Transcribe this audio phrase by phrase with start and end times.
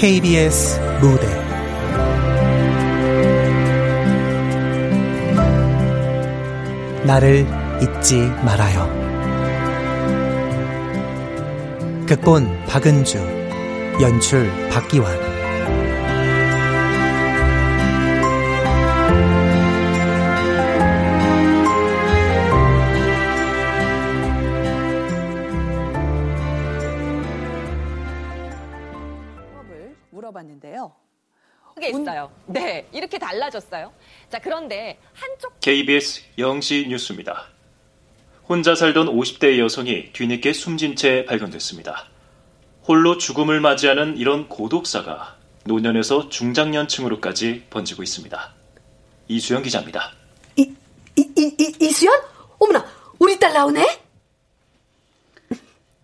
[0.00, 1.26] KBS 무대
[7.04, 7.46] 나를
[7.82, 8.88] 잊지 말아요.
[12.06, 13.18] 극본 박은주,
[14.00, 15.29] 연출 박기환.
[35.70, 37.46] KBS 영시 뉴스입니다.
[38.48, 42.08] 혼자 살던 50대 여성이 뒤늦게 숨진 채 발견됐습니다.
[42.88, 48.52] 홀로 죽음을 맞이하는 이런 고독사가 노년에서 중장년층으로까지 번지고 있습니다.
[49.28, 50.12] 이수영 기자입니다.
[50.56, 50.72] 이,
[51.14, 52.20] 이, 이, 이, 이수연?
[52.58, 52.84] 어머나,
[53.20, 54.02] 우리 딸 나오네?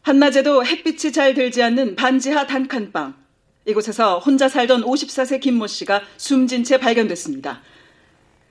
[0.02, 3.16] 한낮에도 햇빛이 잘 들지 않는 반지하 단칸방.
[3.66, 7.62] 이곳에서 혼자 살던 54세 김모 씨가 숨진 채 발견됐습니다.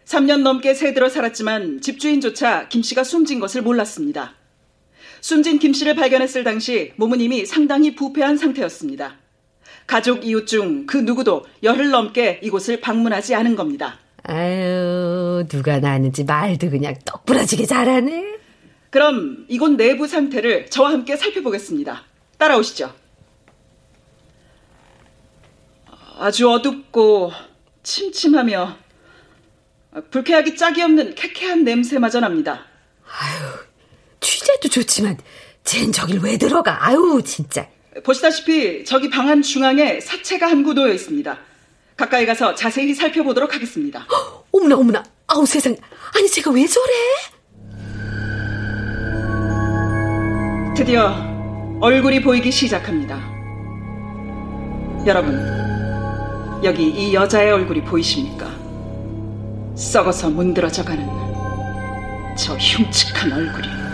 [0.05, 4.35] 3년 넘게 새들어 살았지만 집주인조차 김 씨가 숨진 것을 몰랐습니다.
[5.21, 9.15] 숨진 김 씨를 발견했을 당시 몸은 이미 상당히 부패한 상태였습니다.
[9.87, 13.99] 가족 이웃 중 그 누구도 열흘 넘게 이곳을 방문하지 않은 겁니다.
[14.23, 18.35] 아유, 누가 나는지 말도 그냥 똑부러지게 잘하네.
[18.89, 22.03] 그럼 이곳 내부 상태를 저와 함께 살펴보겠습니다.
[22.37, 22.93] 따라오시죠.
[26.17, 27.31] 아주 어둡고
[27.83, 28.77] 침침하며
[30.11, 32.65] 불쾌하기 짝이 없는 쾌쾌한 냄새마저 납니다.
[33.07, 33.45] 아유,
[34.19, 35.17] 취재도 좋지만
[35.63, 36.85] 쟨 저길 왜 들어가?
[36.85, 37.67] 아유, 진짜.
[38.03, 41.37] 보시다시피 저기 방안 중앙에 사체가 한 구 놓여 있습니다.
[41.95, 44.05] 가까이 가서 자세히 살펴보도록 하겠습니다.
[44.11, 45.03] 헉, 어머나, 어머나.
[45.27, 45.75] 아우, 세상.
[46.13, 46.93] 아니, 제가 왜 저래?
[50.75, 51.15] 드디어
[51.79, 53.15] 얼굴이 보이기 시작합니다.
[55.07, 55.39] 여러분,
[56.63, 58.53] 여기 이 여자의 얼굴이 보이십니까?
[59.75, 61.05] 썩어서 문드러져가는
[62.37, 63.84] 저 흉측한 얼굴이.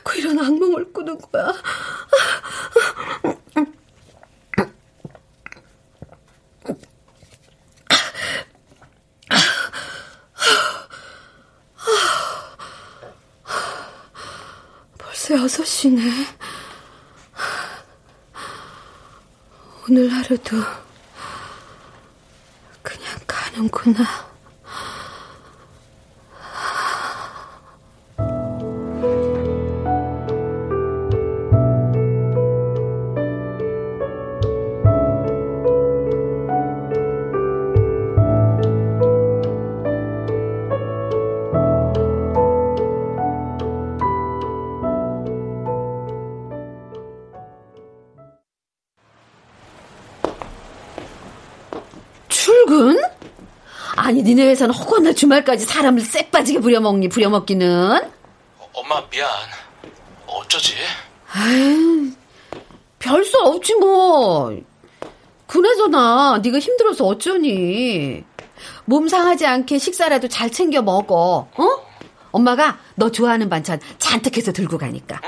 [0.00, 1.52] 자꾸 이런 악몽을 꾸는 거야?
[14.96, 16.00] 벌써 6시네.
[19.88, 20.56] 오늘 하루도
[22.82, 24.29] 그냥 가는구나.
[54.30, 58.00] 니 니네 회사는 허구한 주말까지 사람을 쎄 빠지게 부려먹니 부려먹기는
[58.58, 59.28] 어, 엄마 미안.
[60.24, 60.76] 어쩌지?
[61.32, 62.12] 아유
[63.00, 64.56] 별수 없지 뭐
[65.48, 68.22] 그나저나 네가 힘들어서 어쩌니
[68.84, 71.68] 몸 상하지 않게 식사라도 잘 챙겨 먹어 어?
[72.30, 75.20] 엄마가 너 좋아하는 반찬 잔뜩 해서 들고 가니까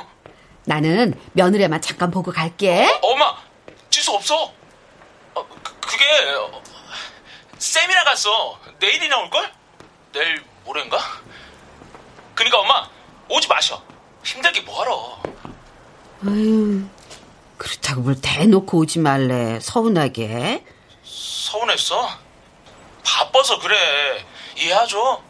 [0.64, 3.34] 나는 며느리만 잠깐 보고 갈게 어, 엄마
[3.90, 4.44] 지수 없어.
[5.34, 6.04] 어, 그, 그게
[6.38, 6.62] 어,
[7.58, 8.61] 쌤이랑 갔어.
[8.82, 9.48] 내일이 나 올 걸?
[10.12, 10.98] 내일 모레인가?
[12.34, 12.88] 그니까 엄마
[13.28, 13.80] 오지 마셔.
[14.24, 15.18] 힘들게 뭐하러?
[16.26, 16.84] 아유
[17.58, 20.64] 그렇다고 뭘 대놓고 오지 말래 서운하게
[21.04, 22.08] 서운했어?
[23.06, 24.24] 바빠서 그래.
[24.56, 25.22] 이해하죠?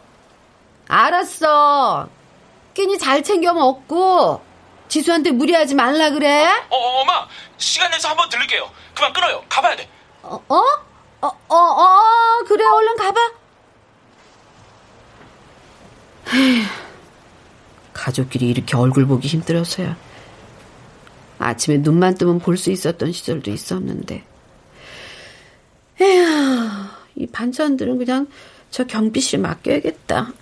[0.87, 2.09] 알았어
[2.73, 4.41] 끼니 잘 챙겨 먹고
[4.87, 7.27] 지수한테 무리하지 말라 그래 어, 어, 엄마
[7.57, 8.67] 시간 내서 한번 들릴게요.
[8.95, 9.43] 그만 끊어요.
[9.47, 9.87] 가봐야 돼.
[10.23, 10.35] 어?
[10.49, 10.55] 어?
[11.21, 13.31] 어, 어, 어, 그래, 얼른 가봐.
[17.93, 19.95] 가족끼리 이렇게 얼굴 보기 힘들어서야.
[21.39, 24.23] 아침에 눈만 뜨면 볼 수 있었던 시절도 있었는데.
[26.01, 26.25] 에휴,
[27.15, 28.27] 이 반찬들은 그냥
[28.71, 30.33] 저 경비 씨 맡겨야겠다.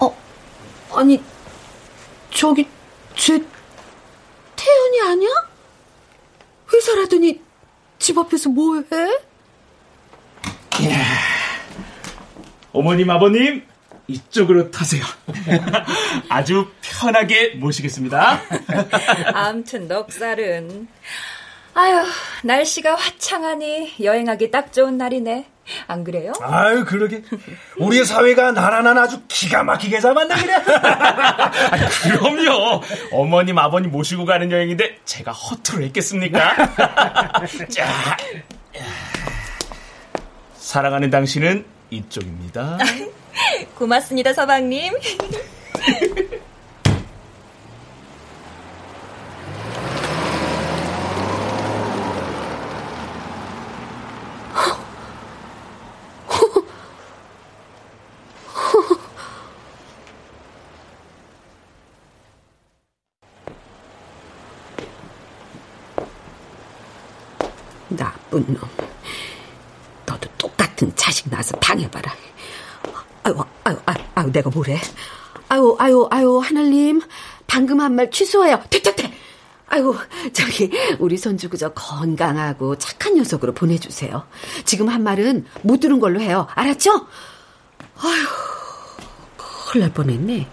[0.00, 0.16] 어,
[0.92, 1.22] 아니,
[2.30, 2.66] 저기,
[3.16, 3.38] 쟤,
[4.56, 5.30] 태연이 아니야?
[6.72, 7.40] 회사라더니
[7.98, 9.18] 집 앞에서 뭐 해?
[10.80, 10.96] 예.
[12.72, 13.62] 어머님, 아버님,
[14.08, 15.02] 이쪽으로 타세요.
[16.28, 18.40] 아주 편하게 모시겠습니다.
[19.34, 20.88] 암튼 넉살은
[21.74, 22.04] 아유
[22.44, 25.46] 날씨가 화창하니 여행하기 딱 좋은 날이네.
[25.86, 26.32] 안 그래요?
[26.42, 27.22] 아유 그러게
[27.78, 30.54] 우리 사회가 나라는 아주 기가 막히게 잡았네 그래.
[30.54, 31.50] 아,
[32.02, 32.82] 그럼요.
[33.12, 36.56] 어머님 아버님 모시고 가는 여행인데 제가 허투루 했겠습니까?
[37.70, 38.16] 자,
[40.72, 42.78] 사랑하는 당신은 이쪽입니다.
[43.76, 44.94] 고맙습니다, 서방님.
[67.90, 68.92] 나쁜 놈.
[70.06, 72.12] 너도 똑같은 자식 낳아서 당해봐라.
[73.24, 74.78] 아유, 아유, 아유, 아유, 내가 뭐래?
[75.48, 77.02] 아유, 아유, 아유, 하늘님.
[77.46, 78.62] 방금 한 말 취소해요.
[78.70, 79.12] 퇴퇴퇴!
[79.68, 79.94] 아유,
[80.32, 84.26] 저기, 우리 손주 그저 건강하고 착한 녀석으로 보내주세요.
[84.64, 86.46] 지금 한 말은 못 들은 걸로 해요.
[86.54, 86.90] 알았죠?
[87.96, 88.24] 아유,
[89.70, 90.48] 큰일 날 뻔했네.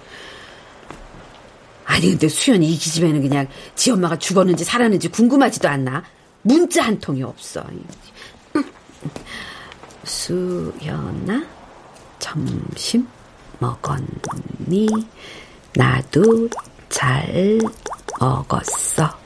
[1.85, 6.03] 아니, 근데 수연이 이 기집애는 그냥 지 엄마가 죽었는지 살았는지 궁금하지도 않나?
[6.41, 7.63] 문자 한 통이 없어.
[10.05, 11.45] 수연아,
[12.19, 13.07] 점심
[13.59, 14.87] 먹었니?
[15.75, 16.49] 나도
[16.89, 17.59] 잘
[18.19, 19.17] 먹었어.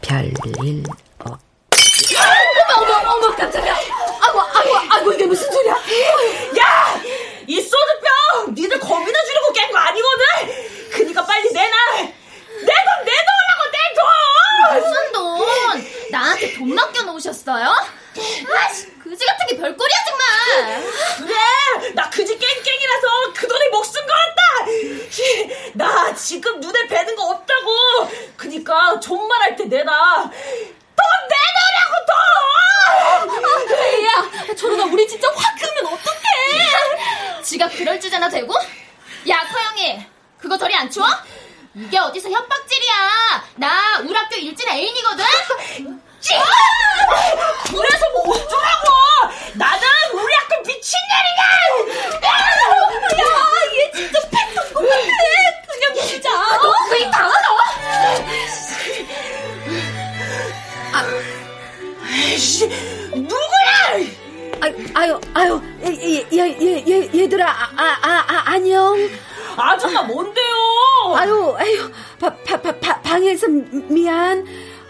[0.00, 0.82] 별일
[1.20, 1.38] 없.
[2.76, 3.74] 어머, 어머, 어머, 깜짝이야.
[3.74, 5.72] 아이고, 아이고, 아이고, 이게 무슨 소리야?
[5.74, 7.00] 야!
[7.46, 8.54] 이 소주병!
[8.54, 10.24] 니들 겁이나 주려고 깬 거 아니거든?
[10.92, 11.68] 그니까 빨리 내놔!
[12.02, 14.82] 내 돈 내놓으라고, 내 돈!
[14.82, 16.10] 무슨 돈?
[16.10, 17.66] 나한테 돈 맡겨 놓으셨어요?
[18.56, 20.84] 아씨, 그지 같은 게 별꼴이야, 정말!
[21.18, 21.92] 그래!
[21.94, 24.42] 나 그지 깽깽이라서 그 돈이 목숨 걸었다!
[25.74, 28.10] 나 지금 눈에 뵈는 거 없다고!
[28.36, 30.22] 그니까 존만 할때 내놔!
[30.24, 30.32] 돈
[31.30, 33.44] 내놓으라고, 돈!
[33.44, 37.42] 아, 야, 저러다 우리 진짜 확 끄면 어떡해!
[37.44, 38.52] 지가 그럴 줄잖아 되고?
[39.28, 40.04] 야, 서영이,
[40.40, 41.06] 그거 저리 안 치워?
[41.76, 43.50] 이게 어디서 협박질이야!
[43.54, 45.24] 나 우리 학교 일진 애인이거든?
[46.34, 48.88] 그래서 뭐 어쩌라고!
[49.54, 49.82] 나는
[50.12, 51.42] 우리 학교 미친년이야!
[52.24, 53.26] 야,
[53.78, 54.86] 얘 진짜 팩트 똑같아!
[55.68, 56.30] 그냥 진짜!
[56.30, 57.46] 너 그이 당하다!
[62.02, 62.66] 아이씨,
[63.14, 64.16] 누구야!
[64.60, 68.96] 아유, 아유, 아유, 얘, 얘, 얘, 얘, 얘들아, 아, 아, 아, 아, 안녕.
[69.56, 70.54] 아줌마 뭔데요?
[71.16, 74.44] 아유, 아유, 바, 바, 바, 바, 방에서 미안.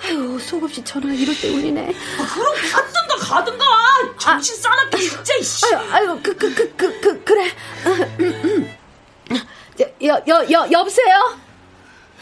[0.06, 1.92] 아유, 속없이 전화가 이럴 때 울리네.
[2.18, 3.64] 아, 그럼 갔든가 가든가!
[4.18, 5.74] 정신 싸납게 진짜, 이씨!
[5.74, 7.50] 아유, 아유, 그, 그, 그, 그, 그, 그 래.
[10.04, 11.38] 여, 여, 여, 여보세요?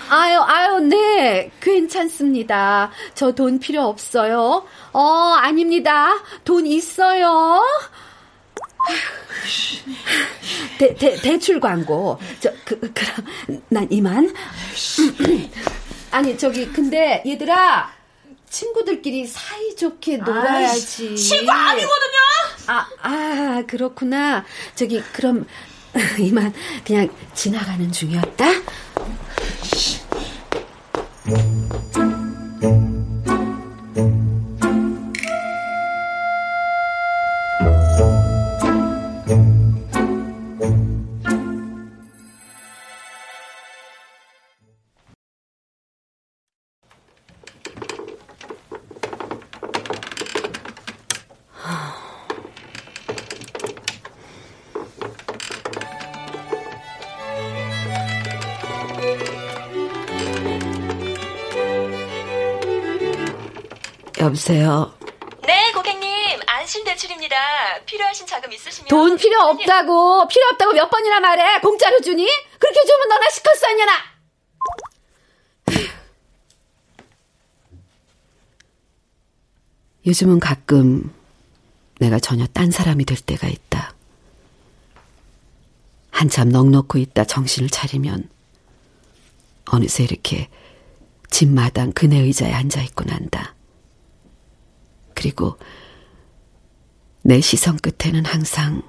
[0.08, 2.90] 아유, 아유, 네, 괜찮습니다.
[3.14, 4.64] 저 돈 필요 없어요.
[4.92, 5.02] 어,
[5.38, 6.08] 아닙니다.
[6.44, 7.62] 돈 있어요.
[10.78, 12.18] 대, 대, 대출 광고.
[12.40, 14.34] 저, 그, 그럼, 난 이만.
[16.14, 17.92] 아니, 저기, 근데, 얘들아.
[18.48, 21.08] 친구들끼리 사이좋게 놀아야지.
[21.08, 22.18] 아이, 친구 아니거든요?
[22.68, 24.44] 아, 아, 그렇구나.
[24.76, 25.44] 저기, 그럼,
[26.20, 26.54] 이만,
[26.84, 28.44] 그냥 지나가는 중이었다?
[64.34, 64.92] 여보세요.
[65.46, 66.10] 네, 고객님.
[66.46, 67.36] 안심 대출입니다.
[67.86, 72.26] 필요하신 자금 있으시면 돈 필요 없다고 필요 없다고 몇 번이나 말해 공짜로 주니?
[72.58, 73.92] 그렇게 주면 너나 시켰어 아니나
[80.06, 81.14] 요즘은 가끔
[82.00, 83.94] 내가 전혀 딴 사람이 될 때가 있다.
[86.10, 88.28] 한참 넋놓고 있다 정신을 차리면
[89.66, 90.48] 어느새 이렇게
[91.30, 93.53] 집 마당 그네 의자에 앉아 있고 난다.
[95.24, 95.56] 그리고
[97.22, 98.82] 내 시선 끝에는 항상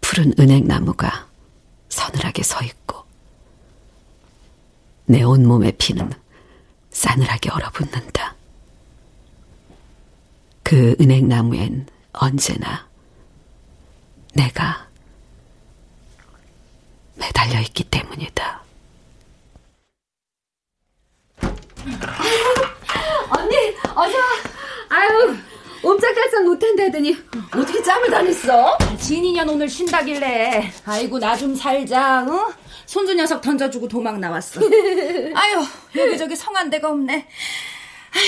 [0.00, 1.28] 푸른 은행나무가
[1.88, 3.04] 서늘하게 서 있고
[5.06, 6.10] 내 온몸에 피는
[6.90, 8.34] 싸늘하게 얼어붙는다.
[10.64, 12.88] 그 은행나무엔 언제나
[14.34, 14.88] 내가
[17.14, 18.64] 매달려 있기 때문이다.
[23.30, 23.56] 언니,
[23.94, 24.49] 어서
[24.90, 25.36] 아유,
[25.82, 27.16] 옴짝달싹 못한다더니
[27.56, 28.76] 어떻게 짬을 다 냈어?
[28.98, 32.52] 진이년 오늘 쉰다길래 아이고 나 좀 살자 응?
[32.84, 34.60] 손주 녀석 던져주고 도망 나왔어
[35.34, 35.64] 아유
[35.96, 38.22] 여기저기 성한 데가 없네 아유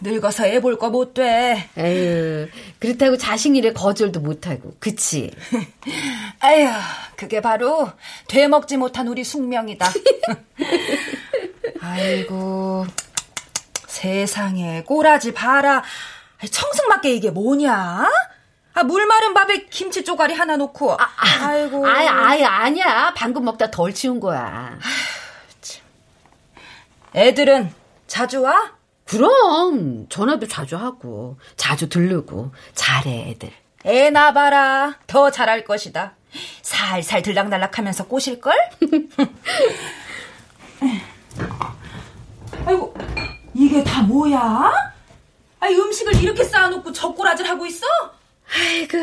[0.00, 1.68] 늙어서 애 볼 거 못 돼.
[1.76, 2.46] 에휴,
[2.78, 5.32] 그렇다고 자식 일에 거절도 못하고, 그치?
[6.38, 6.68] 아유,
[7.16, 7.90] 그게 바로
[8.28, 9.90] 되먹지 못한 우리 숙명이다.
[11.82, 12.86] 아이고,
[13.98, 15.82] 세상에, 꼬라지 봐라.
[16.48, 18.08] 청승맞게 이게 뭐냐?
[18.74, 20.92] 아, 물 마른 밥에 김치 쪼가리 하나 놓고.
[20.92, 21.84] 아, 아 이고.
[21.84, 23.12] 아이, 아이, 아니야.
[23.16, 24.78] 방금 먹다 덜 치운 거야.
[27.16, 27.74] 애들은
[28.06, 28.74] 자주 와?
[29.04, 33.50] 그럼 전화도 자주 하고 자주 들르고 잘해 애들.
[33.86, 36.12] 애 나봐라 더 잘할 것이다.
[36.62, 38.54] 살살 들락날락하면서 꼬실걸?
[42.66, 42.94] 아이고
[43.58, 44.72] 이게 다 뭐야?
[45.60, 47.84] 아이 음식을 이렇게 쌓아놓고 젓고라질 하고 있어?
[48.56, 48.98] 아이고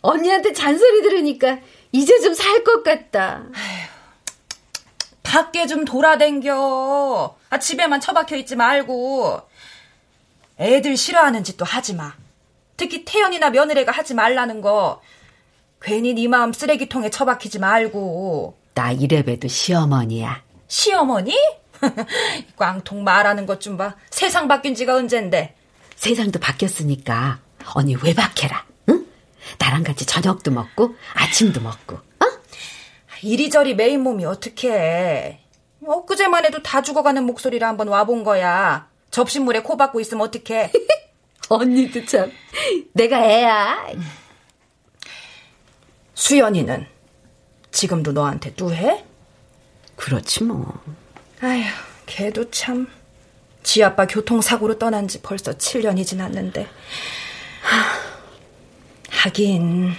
[0.00, 1.58] 언니한테 잔소리 들으니까
[1.90, 3.42] 이제 좀 살 것 같다.
[3.52, 3.92] 아휴.
[5.22, 7.36] 밖에 좀 돌아댕겨.
[7.50, 9.40] 아, 집에만 처박혀 있지 말고.
[10.58, 12.12] 애들 싫어하는 짓도 하지 마.
[12.76, 15.00] 특히 태연이나 며느리가 하지 말라는 거.
[15.80, 18.56] 괜히 네 마음 쓰레기통에 처박히지 말고.
[18.74, 20.42] 나 이래봬도 시어머니야.
[20.68, 21.34] 시어머니?
[22.56, 23.96] 꽝통 말하는 것 좀 봐.
[24.10, 25.54] 세상 바뀐 지가 언젠데.
[25.96, 27.40] 세상도 바뀌었으니까
[27.74, 28.64] 언니 외박해라.
[28.88, 29.06] 응?
[29.58, 31.98] 나랑 같이 저녁도 먹고 아침도 먹고.
[33.24, 35.38] 이리저리 메인 몸이 어떻게
[35.86, 38.88] 엊그제만 해도 다 죽어가는 목소리를 한번 와본 거야.
[39.12, 40.72] 접시물에 코 박고 있으면 어떡해.
[41.48, 42.32] 언니도 참.
[42.94, 43.86] 내가 애야.
[46.14, 46.86] 수연이는
[47.70, 49.04] 지금도 너한테 뚜해?
[49.96, 50.80] 그렇지 뭐.
[51.42, 51.62] 아휴,
[52.06, 52.88] 걔도 참.
[53.62, 56.68] 지 아빠 교통사고로 떠난 지 벌써 7년이 지났는데.
[59.10, 59.92] 하긴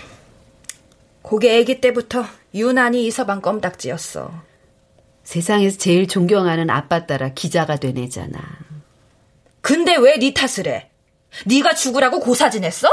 [1.21, 4.33] 고게 애기 때부터 유난히 이 서방 껌딱지였어.
[5.23, 8.37] 세상에서 제일 존경하는 아빠 따라 기자가 된 애잖아.
[9.61, 10.89] 근데 왜 네 탓을 해?
[11.45, 12.89] 네가 죽으라고 고사지냈어?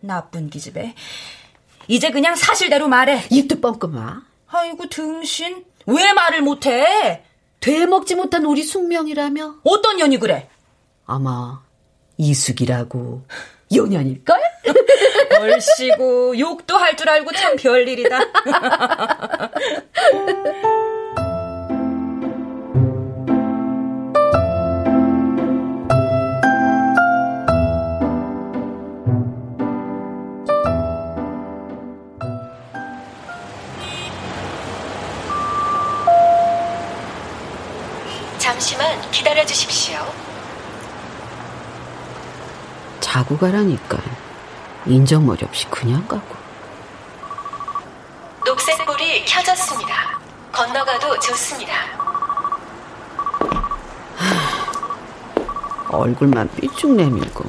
[0.00, 0.94] 나쁜 기집애.
[1.88, 3.24] 이제 그냥 사실대로 말해.
[3.30, 4.22] 입도 뻥끔아.
[4.48, 5.64] 아이고 등신.
[5.86, 7.24] 왜 말을 못해?
[7.70, 9.56] 되먹지 못한 우리 숙명이라며?
[9.64, 10.48] 어떤 년이 그래?
[11.04, 11.60] 아마
[12.16, 13.22] 이숙이라고.
[13.74, 14.40] 요년일걸?
[15.40, 18.20] 얼씨구 욕도 할 줄 알고 참 별일이다.
[38.60, 39.98] 잠시만 기다려 주십시오.
[43.00, 43.98] 자고 가라니까.
[44.86, 46.34] 인정머리 없이 그냥 가고.
[48.46, 50.18] 녹색불이 켜졌습니다.
[50.52, 51.72] 건너가도 좋습니다.
[55.90, 57.44] 얼굴만 삐쭉 내밀고.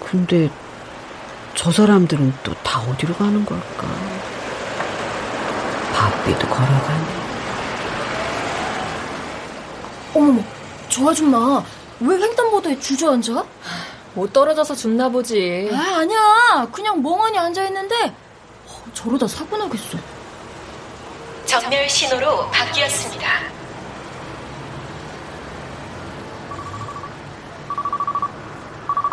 [0.00, 0.48] 근데
[1.54, 3.86] 저 사람들은 또 다 어디로 가는 걸까?
[5.94, 7.21] 바삐도 걸어가네.
[10.14, 10.42] 어머머,
[10.88, 11.62] 저 아줌마
[12.00, 13.44] 왜 횡단보도에 주저앉아?
[14.14, 15.70] 못 떨어져서 죽나 보지.
[15.72, 16.68] 아, 아니야.
[16.70, 18.06] 그냥 멍하니 앉아있는데
[18.66, 19.96] 어, 저러다 사고 나겠어.
[21.46, 23.26] 전멸 신호로 바뀌었습니다.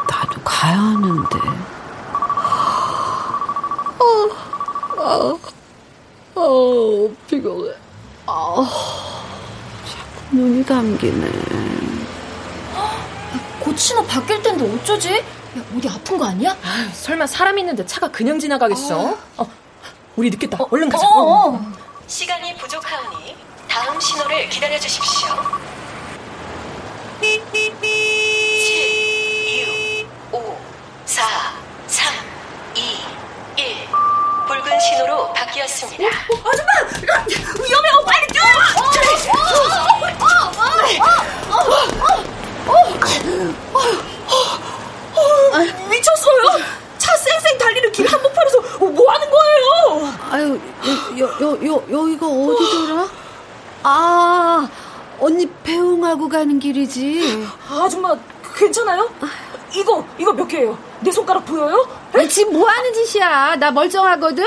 [0.09, 1.39] 나도 가야 하는데.
[3.99, 5.39] 어, 어,
[6.35, 7.73] 어, 피곤해.
[8.27, 8.65] 어,
[10.39, 11.29] 눈이 감기네.
[13.59, 15.17] 곧 신호 바뀔 텐데 어쩌지?
[15.17, 15.23] 야,
[15.75, 16.51] 어디 아픈 거 아니야?
[16.63, 19.17] 아, 설마 사람 있는데 차가 그냥 지나가겠어?
[19.37, 19.51] 어,
[20.15, 20.57] 우리 늦겠다.
[20.63, 21.05] 어, 얼른 가자.
[21.07, 21.71] 어, 어.
[22.07, 23.35] 시간이 부족하오니
[23.67, 25.27] 다음 신호를 기다려 주십시오.
[27.19, 27.41] 7,
[29.99, 30.57] 6, 5,
[31.05, 31.23] 4,
[31.87, 32.13] 3,
[32.75, 32.81] 2,
[33.57, 33.75] 1.
[34.47, 36.05] 붉은 신호로 바뀌었습니다.
[36.05, 36.09] 어,
[36.49, 36.71] 아줌마!
[37.27, 37.89] 위험해!
[38.05, 38.41] 빨리 뛰어!
[45.51, 45.59] 아,
[45.89, 46.63] 미쳤어요!
[46.97, 50.13] 차 쌩쌩 달리는 길 한복판에서 뭐 하는 거예요?
[50.31, 50.59] 아유,
[51.17, 53.07] 여, 여, 여, 여기가 어디더라?
[53.83, 54.69] 아,
[55.19, 57.47] 언니 배웅하고 가는 길이지.
[57.69, 58.15] 아줌마,
[58.55, 59.09] 괜찮아요?
[59.73, 60.77] 이거, 이거 몇 개예요?
[61.01, 61.87] 내 손가락 보여요?
[62.15, 62.27] 에?
[62.27, 63.55] 지금 뭐 하는 짓이야?
[63.55, 64.43] 나 멀쩡하거든?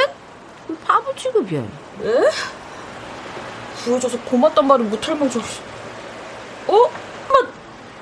[0.86, 1.60] 바보 취급이야.
[1.60, 2.30] 에?
[3.84, 5.42] 보여줘서 고맙단 말은 못할 망정.
[6.74, 6.90] 어?
[7.28, 7.48] 나,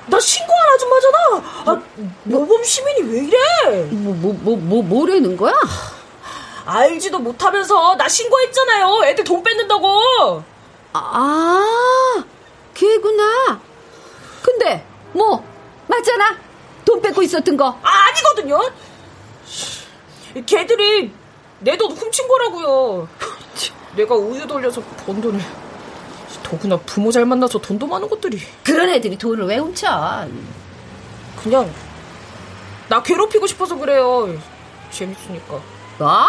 [0.07, 1.17] 나 신고한 아줌마잖아.
[1.65, 1.81] 아,
[2.23, 3.83] 모범 시민이 왜 이래?
[3.91, 5.53] 뭐, 뭐, 뭐, 뭐, 뭐라는 거야?
[6.65, 9.05] 알지도 못하면서 나 신고했잖아요.
[9.05, 10.43] 애들 돈 뺏는다고.
[10.93, 12.23] 아,
[12.73, 13.59] 걔구나.
[14.41, 15.43] 근데, 뭐,
[15.87, 16.37] 맞잖아.
[16.85, 17.77] 돈 뺏고 있었던 거.
[17.83, 18.59] 아, 아니거든요.
[20.45, 21.13] 걔들이
[21.59, 23.07] 내 돈 훔친 거라고요.
[23.95, 25.39] 내가 우유 돌려서 번 돈을.
[26.43, 28.39] 더구나 부모 잘 만나서 돈도 많은 것들이.
[28.63, 30.27] 그런 애들이 돈을 왜 훔쳐?
[31.41, 31.71] 그냥
[32.89, 34.37] 나 괴롭히고 싶어서 그래요.
[34.91, 35.59] 재밌으니까.
[35.97, 36.27] 뭐?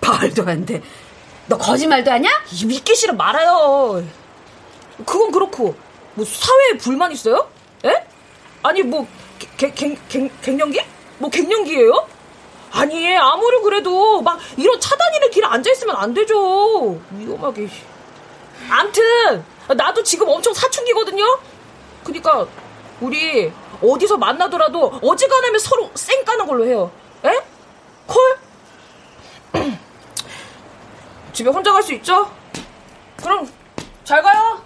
[0.00, 0.82] 말도 안 돼.
[1.46, 2.30] 너 거짓말도 하냐?
[2.66, 4.04] 믿기 싫어 말아요.
[5.04, 5.74] 그건 그렇고
[6.14, 7.48] 뭐 사회에 불만 있어요?
[7.84, 8.06] 에?
[8.62, 9.06] 아니 뭐
[9.56, 10.80] 개, 개, 개, 갱년기?
[11.18, 12.06] 뭐 갱년기예요?
[12.72, 17.00] 아니 아무리 그래도 막 이런 차 다니는 길에 앉아 있으면 안 되죠.
[17.10, 17.68] 위험하게.
[18.70, 19.44] 암튼
[19.76, 21.24] 나도 지금 엄청 사춘기거든요.
[22.04, 22.46] 그니까
[23.00, 23.52] 우리
[23.82, 26.90] 어디서 만나더라도 어지간하면 서로 쌩 까는 걸로 해요.
[27.24, 27.30] 에?
[28.06, 28.38] 콜?
[31.32, 32.30] 집에 혼자 갈 수 있죠?
[33.16, 33.48] 그럼
[34.04, 34.62] 잘 가요.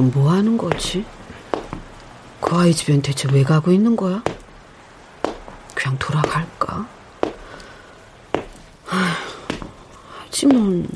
[0.00, 1.04] 지금 뭐 하는 거지?
[2.40, 4.22] 그 아이 집엔 대체 왜 가고 있는 거야?
[5.74, 6.86] 그냥 돌아갈까?
[10.24, 10.88] 하지만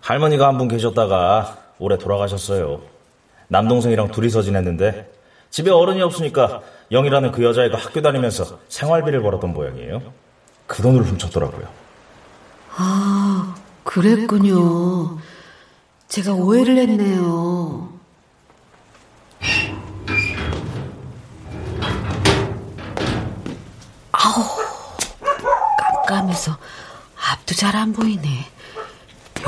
[0.00, 2.80] 할머니가 한 분 계셨다가 올해 돌아가셨어요.
[3.48, 5.12] 남동생이랑 둘이서 지냈는데
[5.50, 10.14] 집에 어른이 없으니까 영이라는 그 여자애가 학교 다니면서 생활비를 벌었던 모양이에요.
[10.66, 11.66] 그 돈을 훔쳤더라고요.
[12.76, 15.18] 아 그랬군요.
[16.08, 17.92] 제가 오해를 했네요.
[24.12, 24.44] 아우
[26.06, 26.56] 깜깜해서
[27.30, 28.46] 앞도 잘 안 보이네.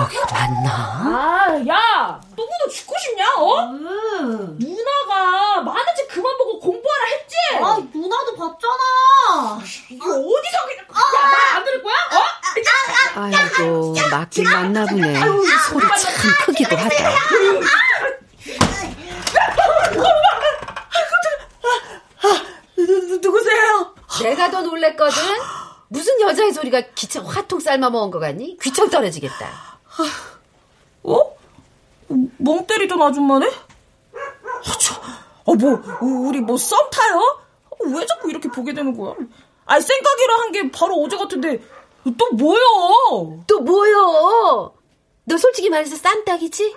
[0.01, 0.71] 여기가 맞나?
[0.73, 3.35] 아, 야, 너무도 죽고 싶냐?
[3.37, 3.61] 어?
[3.71, 4.57] 음.
[4.59, 7.37] 누나가 만화책 그만 보고 공부하라 했지?
[7.63, 9.61] 아, 누나도 봤잖아.
[9.91, 10.85] 이거 어디서 그냥?
[10.89, 11.95] 야, 나안 들을 거야?
[11.95, 12.31] 어?
[13.23, 15.15] 아이고 맞긴 맞나 보네.
[15.69, 17.11] 소리 참 크기도 하다.
[23.23, 23.95] 누구세요?
[24.23, 25.23] 내가 더 놀랬거든.
[25.89, 28.57] 무슨 여자의 소리가 기차 화통 삶아 먹은 거 같니?
[28.63, 29.70] 귀청 떨어지겠다.
[31.03, 31.37] 어?
[32.39, 33.47] 멍 때리던 아줌마네?
[33.47, 34.95] 아, 저,
[35.45, 35.81] 어, 뭐,
[36.29, 37.41] 우리 뭐 썸 타요?
[37.87, 39.15] 왜 자꾸 이렇게 보게 되는 거야?
[39.67, 41.63] 아니, 생각이라 한 게 바로 어제 같은데,
[42.19, 43.43] 또 뭐요?
[43.47, 44.75] 또 뭐요?
[45.25, 46.75] 너 솔직히 말해서 싼딱이지?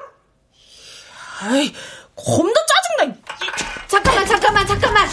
[1.42, 1.74] 아이,
[2.16, 2.54] 겁나
[2.98, 3.18] 짜증나.
[3.88, 5.08] 잠깐만, 잠깐만, 잠깐만.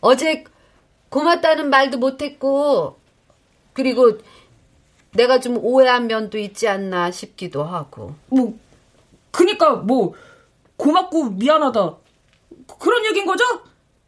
[0.00, 0.44] 어제
[1.08, 2.98] 고맙다는 말도 못했고,
[3.72, 4.18] 그리고
[5.14, 8.14] 내가 좀 오해한 면도 있지 않나 싶기도 하고.
[8.26, 8.54] 뭐,
[9.30, 10.14] 그니까 뭐,
[10.76, 11.96] 고맙고 미안하다.
[12.80, 13.44] 그런 얘기인 거죠?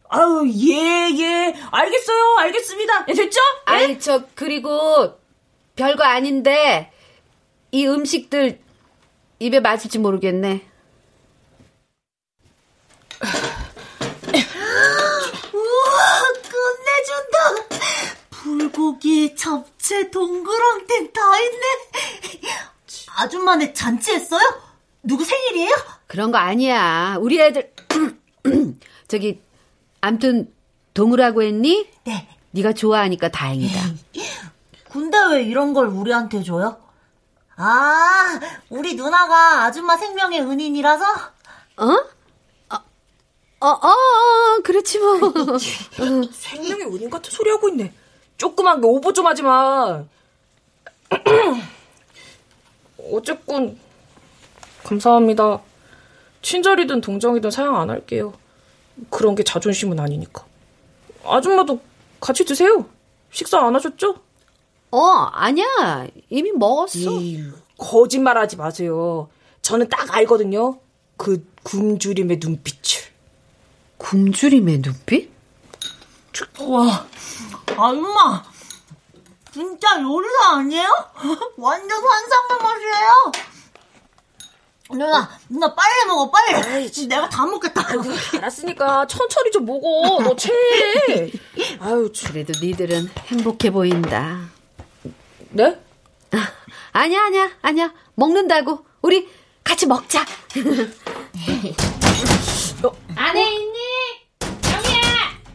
[0.09, 1.55] 아유, 예, 예.
[1.71, 2.35] 알겠어요.
[2.39, 3.05] 알겠습니다.
[3.09, 3.39] 예, 됐죠?
[3.39, 3.71] 예?
[3.71, 5.17] 아이, 저, 그리고
[5.75, 6.91] 별거 아닌데,
[7.71, 8.59] 이 음식들
[9.39, 10.65] 입에 맞을지 모르겠네.
[15.53, 17.66] 우와, 끝내준다.
[18.71, 22.51] 불고기, 잡채, 동그랑땡 다 있네.
[23.17, 24.41] 아줌마네 잔치했어요?
[25.03, 25.71] 누구 생일이에요?
[26.07, 27.17] 그런 거 아니야.
[27.19, 27.73] 우리 애들
[29.07, 29.41] 저기
[30.01, 30.53] 암튼
[30.93, 31.87] 동우라고 했니?
[32.03, 32.27] 네.
[32.51, 33.79] 네가 좋아하니까 다행이다.
[34.91, 36.77] 근데 왜 이런 걸 우리한테 줘요?
[37.55, 41.05] 아, 우리 누나가 아줌마 생명의 은인이라서?
[41.77, 41.85] 어?
[43.59, 45.19] 어, 어, 어, 그렇지 뭐.
[46.31, 47.91] 생명의 은인 같은 소리 하고 있네.
[48.37, 50.03] 조그만 게 오버 좀 하지 마.
[53.11, 53.77] 어쨌건
[54.83, 55.61] 감사합니다.
[56.41, 58.33] 친절이든 동정이든 사양 안 할게요.
[59.09, 60.45] 그런 게 자존심은 아니니까.
[61.25, 61.79] 아줌마도
[62.19, 62.85] 같이 드세요.
[63.31, 64.15] 식사 안 하셨죠?
[64.91, 64.99] 어,
[65.33, 66.07] 아니야.
[66.29, 67.11] 이미 먹었어.
[67.19, 67.43] 에이,
[67.77, 69.29] 거짓말 하지 마세요.
[69.61, 70.79] 저는 딱 알거든요.
[71.17, 73.03] 그 굶주림의 눈빛을.
[73.97, 75.29] 굶주림의 눈빛?
[76.59, 77.05] 와,
[77.77, 78.43] 아줌마,
[79.51, 80.87] 진짜 요리사 아니에요?
[81.57, 83.31] 완전 환상의 맛이에요.
[84.89, 86.89] 누나, 누나 빨리 먹어, 빨리.
[87.07, 87.85] 내가 다 먹겠다.
[88.37, 90.23] 알았으니까 천천히 좀 먹어.
[90.23, 90.51] 너 채.
[91.81, 94.47] 아유, 그래도 니들은 행복해 보인다.
[95.49, 95.77] 네?
[96.93, 97.93] 아니야, 아니야, 아니야.
[98.15, 98.85] 먹는다고.
[99.01, 99.27] 우리
[99.63, 100.25] 같이 먹자.
[103.15, 103.77] 안에 있니?
[104.41, 105.01] 영희야!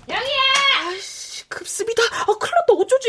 [0.08, 0.40] 영희야!
[0.88, 2.02] 아이씨, 급습니다.
[2.12, 2.72] 아, 큰일 났다.
[2.74, 3.08] 어쩌지?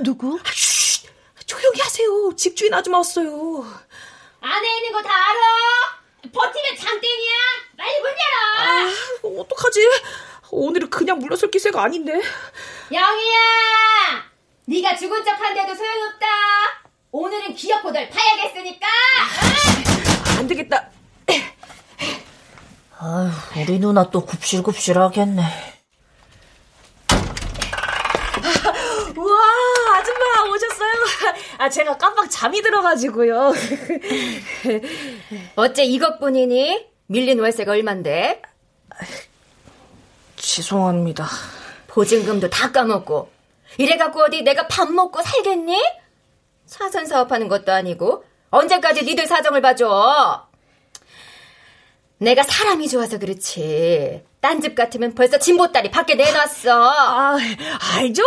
[0.00, 0.38] 누구?
[0.44, 1.06] 아, 쉬,
[1.46, 2.34] 조용히 하세요.
[2.36, 3.64] 집주인 아줌마 왔어요.
[4.40, 5.40] 안에 있는 거 다 알아?
[6.32, 7.32] 버티면 장땡이야!
[7.76, 9.38] 빨리 문 열어!
[9.38, 9.80] 아, 어떡하지?
[10.50, 12.20] 오늘은 그냥 물러설 기세가 아닌데.
[12.92, 14.24] 영희야!
[14.66, 16.26] 네가 죽은 척한데도 소용없다.
[17.12, 18.86] 오늘은 기어포들 파야겠으니까.
[20.38, 20.90] 안 되겠다.
[22.98, 23.30] 아휴,
[23.60, 25.42] 우리 누나 또 굽실굽실 하겠네.
[29.16, 29.38] 우와,
[29.96, 30.92] 아줌마 오셨어요?
[31.58, 33.52] 아, 제가 깜빡 잠이 들어가지고요.
[35.56, 36.86] 어째 이것뿐이니?
[37.06, 38.42] 밀린 월세가 얼만데?
[40.36, 41.26] 죄송합니다.
[41.88, 43.30] 보증금도 다 까먹고
[43.78, 45.78] 이래갖고 어디 내가 밥 먹고 살겠니?
[46.66, 50.48] 사선 사업하는 것도 아니고 언제까지 니들 사정을 봐줘?
[52.18, 54.24] 내가 사람이 좋아서 그렇지.
[54.44, 56.70] 딴 집 같으면 벌써 진보딸이 밖에 내놨어.
[56.70, 57.38] 아,
[57.96, 58.22] 알죠.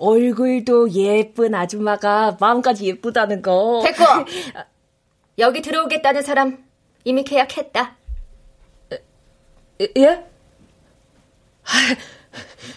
[0.00, 3.84] 얼굴도 예쁜 아줌마가 마음까지 예쁘다는 거.
[3.84, 4.02] 됐고.
[5.38, 6.64] 여기 들어오겠다는 사람
[7.04, 7.96] 이미 계약했다.
[9.96, 10.24] 예?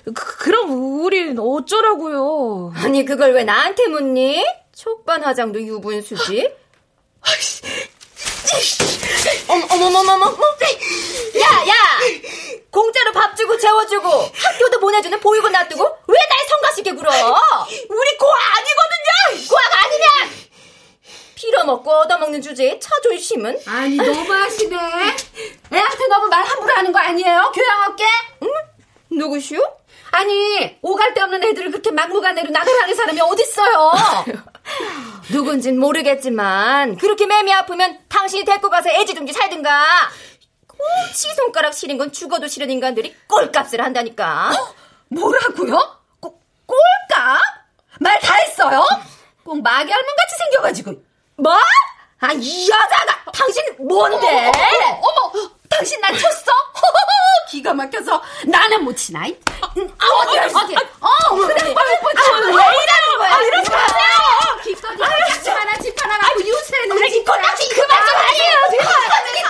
[0.06, 2.74] 그, 그럼 우린 어쩌라고요?
[2.76, 4.46] 아니 그걸 왜 나한테 묻니?
[4.76, 6.54] 촉반 화장도 유분수지.
[9.48, 10.26] 어머 어머 어머 어머.
[11.40, 11.74] 야 야.
[12.72, 17.10] 공짜로 밥 주고 재워주고 학교도 보내주는 보육원 놔두고 왜 날 성가시게 굴어?
[17.10, 19.48] 우리 고아 아니거든요.
[19.50, 20.08] 고아가 아니냐?
[21.36, 23.60] 빌어먹고 얻어먹는 주제에 자존심은?
[23.66, 24.76] 아니 너무하시네.
[25.74, 27.52] 애한테 너무 말 함부로 하는 거 아니에요?
[27.56, 28.04] 교양 없게?
[28.44, 28.50] 응?
[29.12, 29.62] 누구시오?
[30.12, 33.92] 아니 오갈 데 없는 애들을 그렇게 막무가내로 나가라는 사람이 어딨어요?
[35.32, 39.86] 누군진 모르겠지만 그렇게 매미 아프면 당신이 데리고 가서 애지중지 살든가.
[40.68, 44.52] 꽁치 손가락 시린 건 죽어도 싫은 인간들이 꼴값을 한다니까.
[44.52, 44.76] 어?
[45.10, 45.78] 뭐라고요?
[46.20, 46.32] 꼴,
[46.66, 47.40] 꼴값?
[48.00, 48.86] 말 다 했어요?
[49.44, 50.94] 꼭 마귀 할멈같이 생겨가지고
[51.38, 51.54] 뭐?
[52.22, 54.28] 아, 이 여자가 당신 뭔데?
[54.28, 56.52] 어머, 어머, 어머, 당신 나 쳤어?
[57.50, 59.22] 기가 막혀서 나는 못 치나?
[59.22, 60.76] 아, 어디, 어디?
[61.00, 63.36] 어, 그래, 빨리 아, 왜 이러는 거야?
[63.36, 64.06] 아, 이러지 마세요!
[64.64, 65.06] 기껏 이거
[65.42, 66.90] 집 하나, 집 하나 갖고 유세는.
[66.96, 69.49] 그래, 기껏 당신 그만 좀 하세요!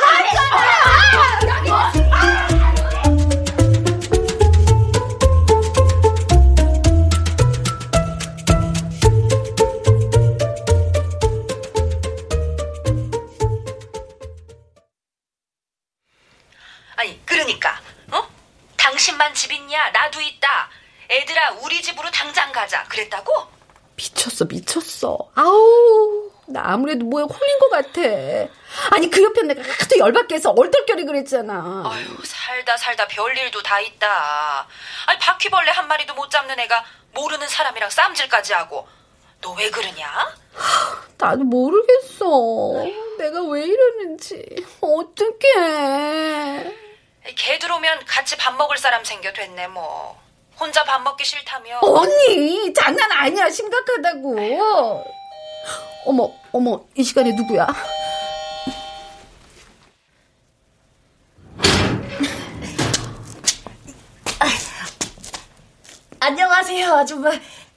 [26.72, 28.02] 아무래도 뭐에 홀린 것 같아.
[28.92, 31.84] 아니, 그 옆에 내가 하도 열받게 해서 얼떨결에 그랬잖아.
[31.86, 34.68] 아유, 살다 살다 별일도 다 있다.
[35.08, 38.88] 아니, 바퀴벌레 한 마리도 못 잡는 애가 모르는 사람이랑 쌈질까지 하고.
[39.42, 40.36] 너 왜 그러냐?
[41.18, 42.26] 나도 모르겠어.
[43.18, 44.46] 내가 왜 이러는지.
[44.82, 46.76] 어떡해.
[47.36, 50.20] 걔 들어오면 같이 밥 먹을 사람 생겨 됐네, 뭐.
[50.60, 51.80] 혼자 밥 먹기 싫다며.
[51.82, 53.50] 언니, 장난 아니야.
[53.50, 54.36] 심각하다고.
[56.06, 57.68] 어머, 어머, 이 시간에 누구야?
[66.20, 67.32] 안녕하세요, 아줌마.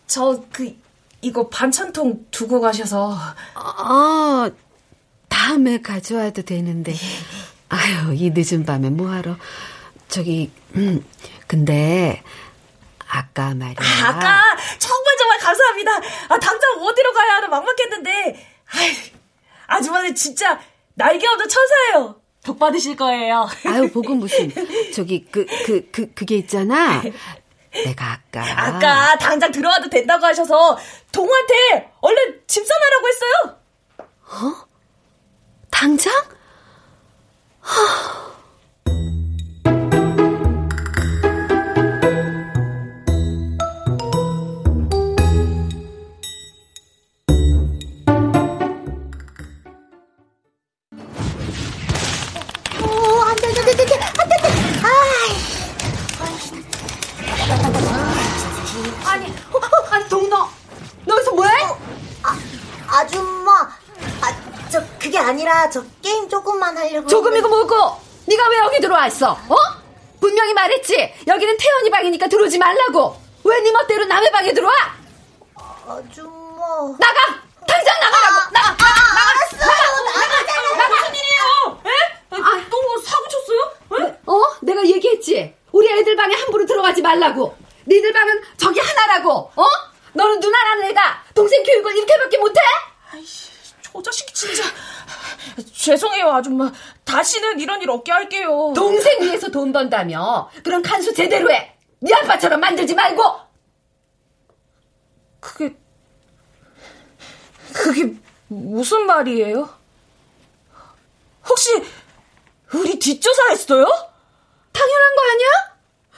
[0.06, 0.76] 저, 그,
[1.20, 3.16] 이거 반찬통 두고 가셔서.
[3.54, 4.50] 아,
[5.28, 6.94] 다음에 가져와도 되는데.
[7.68, 9.36] 아유, 이 늦은 밤에 뭐하러.
[10.08, 11.04] 저기, 음,
[11.46, 12.22] 근데,
[13.14, 13.76] 아까 말이야.
[13.78, 14.42] 아, 아까
[14.78, 15.92] 정말 정말 감사합니다.
[16.28, 18.48] 아, 당장 어디로 가야 하나 막막했는데.
[18.74, 18.96] 아이,
[19.66, 20.58] 아줌마는 진짜
[20.94, 22.20] 날개 없는 천사예요.
[22.42, 23.46] 복 받으실 거예요.
[23.66, 24.50] 아유, 복은 무슨.
[24.94, 27.02] 저기, 그, 그, 그, 그게 있잖아.
[27.70, 28.42] 내가 아까.
[28.56, 30.78] 아까 당장 들어와도 된다고 하셔서
[31.12, 33.58] 동우한테 얼른 집 사놔라고 했어요.
[34.24, 34.66] 어?
[35.70, 36.12] 당장?
[37.60, 38.32] 하...
[66.82, 67.06] 하려고.
[67.08, 69.32] 조금이고 뭐고 네가 왜 여기 들어왔어?
[69.32, 69.56] 어?
[70.20, 71.12] 분명히 말했지.
[71.26, 73.16] 여기는 태연이 방이니까 들어오지 말라고.
[73.44, 74.72] 왜 네 멋대로 남의 방에 들어와?
[75.86, 76.64] 아줌마.
[76.98, 77.20] 나가!
[77.66, 78.50] 당장 나가라고!
[78.52, 78.70] 나가!
[78.70, 79.30] 나가!
[79.30, 79.56] 알았어.
[80.04, 80.76] 나가잖아.
[80.76, 80.88] 나가!
[81.00, 81.80] 무슨 일이에요?
[81.86, 82.40] 에?
[82.40, 84.12] 아, 또 사고 쳤어요?
[84.26, 84.42] 어?
[84.62, 85.54] 내가 얘기했지.
[85.72, 87.56] 우리 애들 방에 함부로 들어가지 말라고.
[87.88, 89.50] 니들 방은 저기 하나라고.
[89.56, 89.64] 어?
[90.12, 92.60] 너는 누나라는 애가 동생 교육을 이렇게밖에 못해?
[93.12, 93.50] 아이씨,
[93.92, 94.62] 저 자식이 진짜.
[95.74, 96.72] 죄송해요, 아줌마.
[97.04, 98.72] 다시는 이런 일 없게 할게요.
[98.74, 100.50] 동생 위해서 돈 번다며.
[100.64, 101.76] 그럼 간수 제대로 해.
[102.00, 103.22] 네 아빠처럼 만들지 말고.
[105.40, 105.76] 그게
[107.74, 108.14] 그게
[108.48, 109.68] 무슨 말이에요?
[111.48, 111.70] 혹시
[112.72, 113.84] 우리 뒷조사했어요?
[114.72, 115.48] 당연한 거 아니야?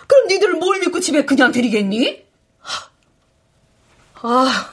[0.07, 2.25] 그럼 니들은 뭘 믿고 집에 그냥 들이겠니?
[4.23, 4.71] 아,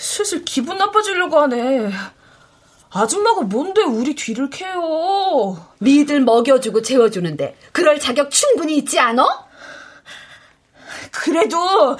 [0.00, 1.90] 슬슬 기분 나빠지려고 하네.
[2.92, 5.74] 아줌마가 뭔데 우리 뒤를 캐요?
[5.80, 9.48] 니들 먹여주고 재워주는데 그럴 자격 충분히 있지 않어?
[11.12, 11.96] 그래도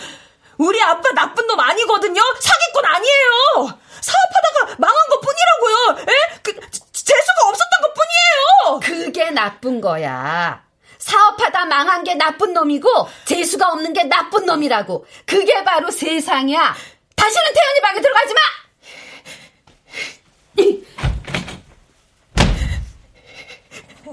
[0.56, 2.20] 우리 아빠 나쁜 놈 아니거든요?
[2.40, 3.78] 사기꾼 아니에요!
[4.00, 6.04] 사업하다가 망한 것 뿐이라고요!
[6.08, 6.40] 에?
[6.42, 6.52] 그,
[6.92, 9.04] 재수가 없었던 것 뿐이에요!
[9.04, 10.62] 그게 나쁜 거야.
[10.98, 15.06] 사업하다 망한 게 나쁜 놈이고 재수가 없는 게 나쁜 놈이라고.
[15.24, 16.74] 그게 바로 세상이야.
[17.20, 18.40] 다시는 태연이 방에 들어가지 마.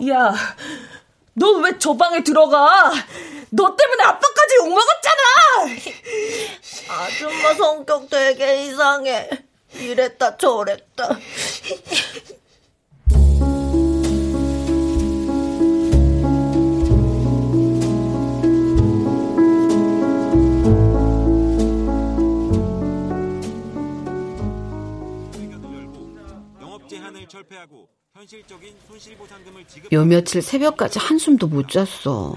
[0.09, 0.35] 야,
[1.33, 2.91] 너왜저 방에 들어가?
[3.49, 5.23] 너 때문에 아빠까지 욕먹었잖아!
[6.89, 9.29] 아줌마 성격 되게 이상해.
[9.73, 11.17] 이랬다 저랬다.
[27.27, 32.33] 제한을 철폐하고 현실적인 손실보상금을 지급 요 며칠 새벽까지 한숨도 못 잤어.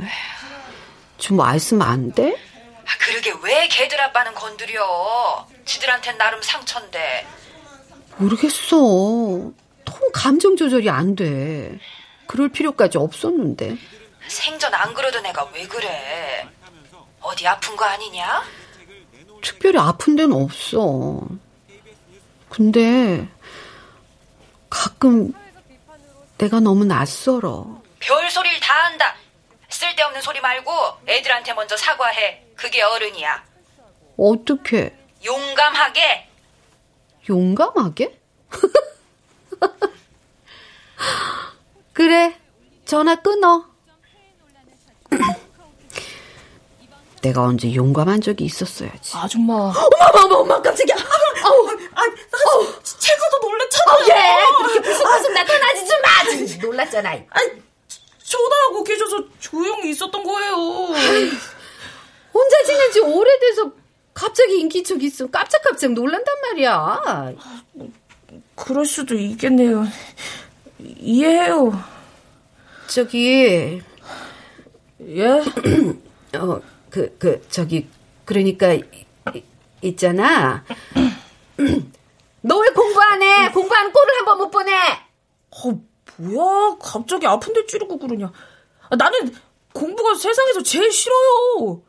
[1.18, 2.36] 좀와 있으면 안 돼?
[2.84, 5.46] 아, 그러게 왜 걔들 아빠는 건드려?
[5.64, 7.26] 지들한텐 나름 상처인데.
[8.18, 8.76] 모르겠어.
[8.76, 11.78] 통 감정 조절이 안 돼.
[12.26, 13.78] 그럴 필요까지 없었는데.
[14.28, 16.46] 생전 안 그러던 애가 왜 그래?
[17.20, 18.42] 어디 아픈 거 아니냐?
[19.42, 21.20] 특별히 아픈 데는 없어.
[22.48, 23.28] 근데
[24.70, 25.32] 가끔
[26.38, 27.82] 내가 너무 낯설어.
[27.98, 29.14] 별 소리를 다 한다.
[29.68, 30.72] 쓸데없는 소리 말고
[31.06, 32.44] 애들한테 먼저 사과해.
[32.56, 33.44] 그게 어른이야.
[34.16, 34.96] 어떻게?
[35.24, 36.28] 용감하게.
[37.28, 38.18] 용감하게?
[41.92, 42.36] 그래.
[42.86, 43.69] 전화 끊어.
[47.22, 49.16] 내가 언제 용감한 적이 있었어야지.
[49.16, 49.54] 아줌마.
[49.54, 50.96] 어머, 어머, 어머, 깜짝이야.
[51.42, 53.96] 아우, 아, 나 제가 더 놀랬잖아요.
[53.96, 54.56] 어, 예.
[54.56, 56.10] 그렇게 부스부스 나타나지 좀 마.
[56.66, 57.10] 놀랐잖아.
[57.10, 57.52] 아니,
[58.22, 60.54] 전화하고 계셔서 조용히 있었던 거예요.
[62.32, 63.72] 혼자 지낸 지 오래돼서
[64.14, 67.32] 갑자기 인기척 있으면 깜짝깜짝 놀란단 말이야.
[68.54, 69.86] 그럴 수도 있겠네요.
[70.78, 71.72] 이해해요.
[72.86, 73.82] 저기,
[75.06, 75.24] 예?
[76.38, 77.88] 어, 그, 그, 저기,
[78.24, 78.82] 그러니까, 이,
[79.82, 80.64] 있잖아.
[82.42, 83.50] 너 왜 공부 안 해?
[83.52, 84.72] 공부하는 꼴을 한 번 못 보내?
[84.72, 85.80] 어,
[86.16, 86.76] 뭐야?
[86.80, 88.32] 갑자기 아픈데 찌르고 그러냐.
[88.88, 89.32] 아, 나는
[89.72, 91.82] 공부가 세상에서 제일 싫어요.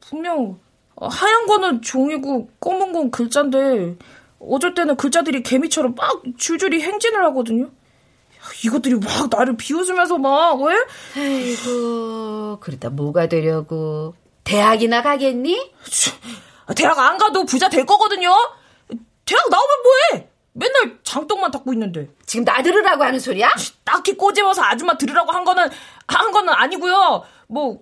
[0.00, 0.58] 분명,
[1.00, 3.96] 하얀 거는 종이고 검은 건 글자인데,
[4.40, 7.70] 어쩔 때는 글자들이 개미처럼 막 줄줄이 행진을 하거든요.
[8.64, 10.74] 이것들이 막 나를 비웃으면서 막, 왜?
[11.16, 14.14] 아이고, 그러다 뭐가 되려고.
[14.44, 15.72] 대학이나 가겠니?
[16.76, 18.30] 대학 안 가도 부자 될 거거든요?
[19.24, 20.28] 대학 나오면 뭐해?
[20.52, 22.08] 맨날 장떡만 닦고 있는데.
[22.26, 23.48] 지금 나 들으라고 하는 소리야?
[23.84, 25.68] 딱히 꼬집어서 아줌마 들으라고 한 거는,
[26.08, 27.24] 한 거는 아니고요.
[27.46, 27.80] 뭐,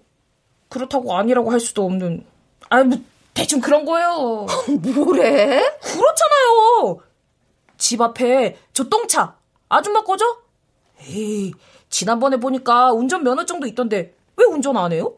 [0.68, 2.26] 그렇다고 아니라고 할 수도 없는.
[2.68, 2.98] 아, 뭐,
[3.32, 4.46] 대충 그런 거예요.
[4.82, 5.62] 뭐래?
[5.82, 7.00] 그렇잖아요.
[7.78, 9.36] 집 앞에 저 똥차.
[9.68, 10.24] 아줌마 거죠?
[11.00, 11.52] 에이,
[11.88, 15.14] 지난번에 보니까 운전 면허증도 있던데 왜 운전 안 해요?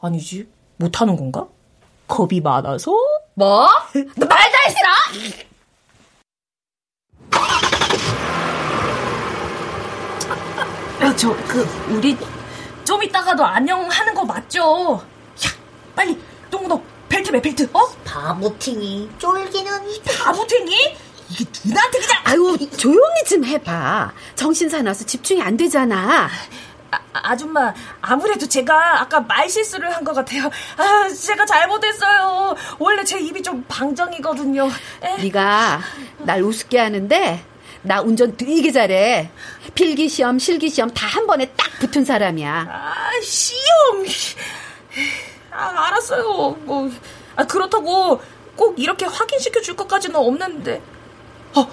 [0.00, 1.46] 아니지, 못하는 건가?
[2.06, 2.92] 겁이 많아서?
[3.34, 3.68] 뭐?
[4.16, 4.38] 너안
[4.70, 5.36] 싫어?
[11.02, 12.16] 야, 저, 그, 우리
[12.84, 15.00] 좀 이따가도 안녕 하는 거 맞죠?
[15.00, 15.50] 야,
[15.94, 16.18] 빨리
[16.50, 17.80] 똥너 벨트 매 벨트, 어?
[18.04, 19.72] 바보팅이 쫄기는
[20.24, 20.96] 바보팅이?
[21.30, 26.28] 이게 누나한테 그냥 아유 조용히 좀 해봐 정신 사나서 집중이 안 되잖아
[26.90, 33.18] 아, 아줌마 아무래도 제가 아까 말 실수를 한 것 같아요 아 제가 잘못했어요 원래 제
[33.18, 34.68] 입이 좀 방정이거든요
[35.02, 35.16] 에?
[35.22, 35.80] 네가
[36.18, 37.44] 날 우습게 하는데
[37.82, 39.30] 나 운전 되게 잘해.
[39.76, 42.66] 필기 시험, 실기 시험 다 한 번에 딱 붙은 사람이야.
[42.68, 44.04] 아, 시험.
[45.52, 46.56] 아, 알았어요.
[46.64, 46.90] 뭐,
[47.36, 48.20] 아, 그렇다고
[48.56, 50.82] 꼭 이렇게 확인시켜 줄 것까지는 없는데.
[51.56, 51.66] 어,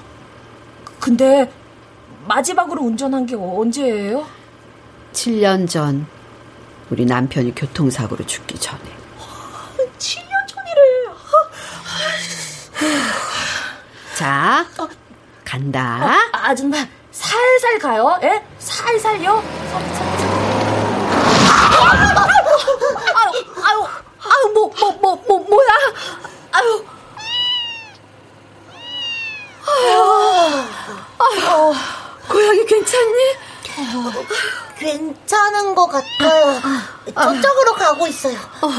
[0.99, 1.51] 근데
[2.27, 4.25] 마지막으로 운전한 게 언제예요?
[5.13, 6.07] 7년 전
[6.89, 8.81] 우리 남편이 교통사고로 죽기 전에.
[9.99, 10.81] 7년 전이래.
[14.15, 14.65] 자,
[15.43, 16.05] 간다.
[16.05, 16.77] 어, 아줌마,
[17.11, 18.17] 살살 가요.
[18.23, 18.43] 예?
[18.59, 19.43] 살살요.
[23.15, 23.87] 아유, 아유,
[24.19, 25.69] 아유, 뭐, 뭐, 뭐, 뭐, 뭐야?
[26.51, 26.85] 아유.
[29.65, 30.63] 아유,
[31.19, 31.73] 아유,
[32.27, 33.35] 고양이 괜찮니?
[34.77, 36.61] 괜찮은 것 같아요.
[38.03, 38.37] 가고 있어요.
[38.61, 38.69] 어,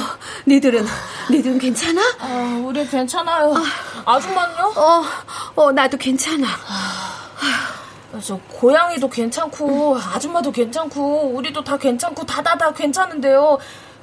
[0.47, 0.87] 니들은,
[1.31, 2.01] 니들은 괜찮아?
[2.19, 3.55] 아, 우리 괜찮아요.
[4.05, 4.73] 아 줌마는요?
[4.77, 5.05] 어,
[5.57, 6.47] 어, 나도 괜찮아.
[8.23, 13.59] 저 고양이도 괜찮고 아줌마도 괜찮고 우리도 다 괜찮고 다다다 다 괜찮은데요.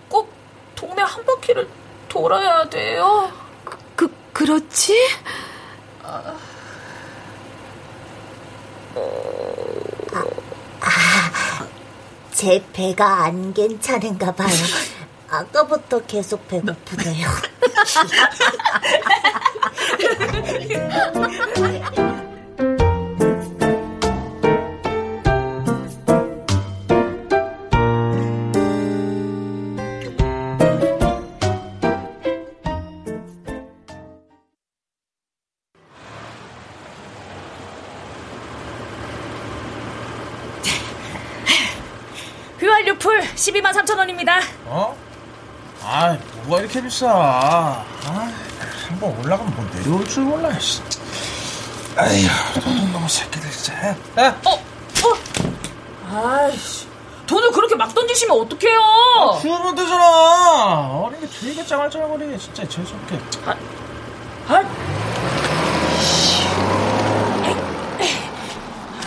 [0.09, 0.33] 꼭
[0.75, 1.69] 동네 한 바퀴를
[2.09, 3.31] 돌아야 돼요.
[3.95, 4.97] 그 그렇지?
[6.03, 6.33] 아,
[8.95, 10.23] 아,
[12.33, 14.49] 제 배가 안 괜찮은가 봐요.
[15.31, 17.27] 아까부터 계속 배고프네요.
[42.59, 44.39] 뷰알류풀 12만 3천 원입니다.
[44.65, 45.00] 어?
[45.93, 47.11] 아, 뭐가 이렇게 비싸?
[47.11, 47.85] 아,
[48.87, 50.47] 한번 올라가면 뭐 내려올 줄 몰라.
[51.97, 53.93] 아휴, 돈 너무 새끼들 진짜.
[54.15, 56.15] 아, 어, 어.
[56.15, 56.87] 아이씨,
[57.27, 58.79] 돈을 그렇게 막 던지시면 어떡해요?
[58.79, 61.01] 아, 주면 되잖아.
[61.03, 63.19] 어린 게 되게 짱알짱알거리게 진짜 재수 없게.
[63.45, 63.53] 아,
[64.47, 64.63] 아.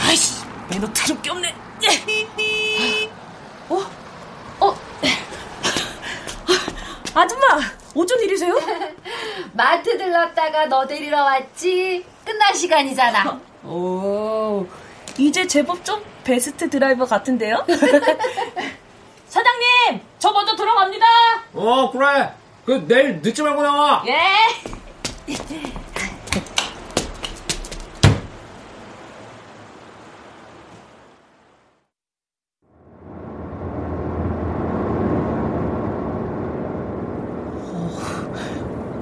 [0.07, 1.55] 아이씨, 매너 드럽게 없네.
[3.71, 3.75] 어?
[3.77, 3.94] 어?
[7.15, 7.47] 아줌마,
[7.95, 8.55] 어쩐 일이세요?
[9.55, 12.05] 마트 들렀다가 너 데리러 왔지?
[12.25, 13.41] 끝날 시간이잖아.
[13.65, 14.67] 오,
[15.17, 17.65] 이제 제법 좀 베스트 드라이버 같은데요?
[19.29, 21.07] 사장님, 저 먼저 들어갑니다.
[21.55, 22.33] 어, 그래.
[22.67, 24.03] 그 내일 늦지 말고 나와.
[24.07, 24.15] 예.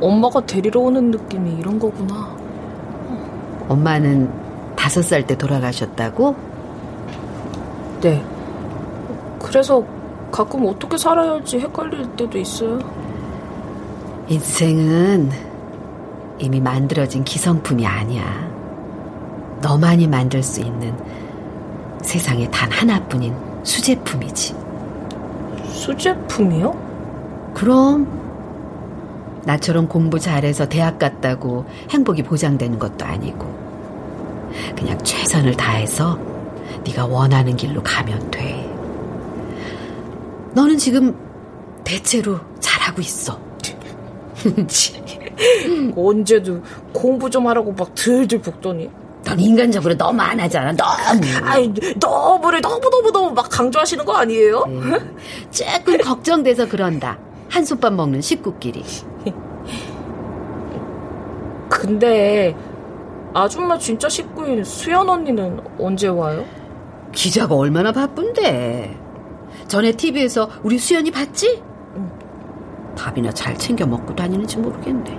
[0.03, 2.37] 엄마가 데리러 오는 느낌이 이런 거구나.
[3.69, 4.29] 엄마는
[4.77, 6.35] 다섯 살 때 돌아가셨다고?
[8.01, 8.23] 네.
[9.41, 9.83] 그래서
[10.33, 12.81] 가끔 어떻게 살아야 할지 헷갈릴 때도 있어요.
[14.29, 15.31] 인생은
[16.39, 18.51] 이미 만들어진 기성품이 아니야.
[19.61, 20.93] 너만이 만들 수 있는
[22.03, 24.57] 세상에 단 하나뿐인 수제품이지.
[25.69, 26.75] 수제품이요?
[27.55, 28.22] 그럼
[29.45, 33.63] 나처럼 공부 잘해서 대학 갔다고 행복이 보장되는 것도 아니고
[34.77, 36.19] 그냥 최선을 다해서
[36.85, 38.69] 네가 원하는 길로 가면 돼.
[40.55, 41.17] 너는 지금
[41.85, 43.41] 대체로 잘하고 있어.
[45.97, 46.63] 언제도
[46.93, 48.91] 공부 좀 하라고 막 들들 볶더니.
[49.25, 50.73] 넌 인간적으로 너무 안 하잖아.
[50.73, 51.21] 너무.
[51.45, 54.65] 아이, 너무를 너무너무너무 막 강조하시는 거 아니에요?
[54.67, 54.99] 네.
[55.51, 57.19] 조금 걱정돼서 그런다.
[57.53, 58.83] 한솥밥 먹는 식구끼리.
[61.69, 62.57] 근데
[63.35, 66.45] 아줌마 진짜 식구인 수연 언니는 언제 와요?
[67.13, 68.99] 기자가 얼마나 바쁜데.
[69.69, 71.63] 전에 TV에서 우리 수연이 봤지?
[72.97, 75.19] 밥이나 잘 챙겨 먹고 다니는지 모르겠네.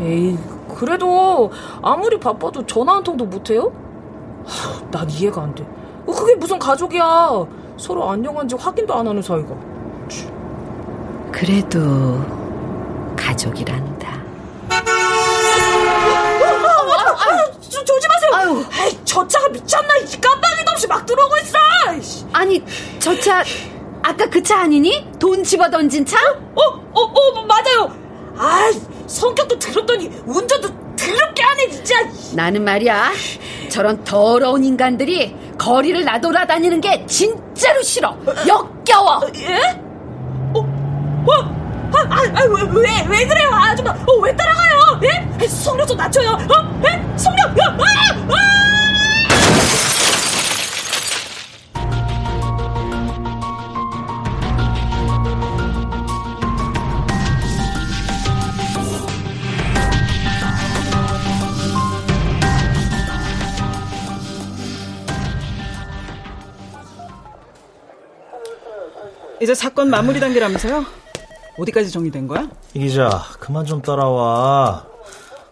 [0.00, 0.38] 에이,
[0.78, 1.50] 그래도
[1.80, 3.72] 아무리 바빠도 전화 한 통도 못해요?
[4.44, 5.66] 하, 난 이해가 안 돼.
[6.06, 7.46] 그게 무슨 가족이야.
[7.78, 9.69] 서로 안녕한지 확인도 안 하는 사이가.
[11.32, 12.24] 그래도
[13.16, 14.20] 가족이란다.
[17.70, 18.30] 조, 조심하세요.
[18.34, 18.64] 아유,
[19.04, 19.96] 저 차가 미쳤나?
[19.98, 21.58] 이 깜빡이도 없이 막 들어오고 있어.
[22.32, 22.62] 아니,
[22.98, 23.42] 저 차
[24.02, 25.06] 아까 그 차 아니니?
[25.18, 26.16] 돈 집어 던진 차?
[26.54, 27.92] 어, 어, 어, 맞아요.
[28.36, 28.70] 아,
[29.06, 31.94] 성격도 더럽더니 운전도 더럽게 하네 진짜.
[32.34, 33.12] 나는 말이야.
[33.68, 38.16] 저런 더러운 인간들이 거리를 나돌아다니는 게 진짜로 싫어.
[38.46, 39.20] 역겨워.
[39.36, 39.82] 예?
[41.26, 41.60] 어?
[41.92, 43.50] 아, 아, 아, 왜, 왜, 왜 그래요?
[43.52, 45.00] 아, 아줌마, 어, 왜 따라가요?
[45.02, 45.44] 예?
[45.44, 46.30] 아, 속력 좀 낮춰요.
[46.30, 46.80] 어?
[46.84, 47.18] 예?
[47.18, 48.34] 속력, 야, 아!
[48.34, 48.50] 아!
[69.40, 70.84] 이제 사건 마무리 단계라면서요?
[71.60, 72.48] 어디까지 정리된 거야?
[72.74, 73.08] 이 기자,
[73.38, 74.86] 그만 좀 따라와.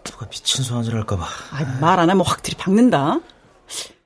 [0.03, 1.25] 누가 미친 소환질 할까봐.
[1.81, 3.19] 말 안 하면 확 들이박는다.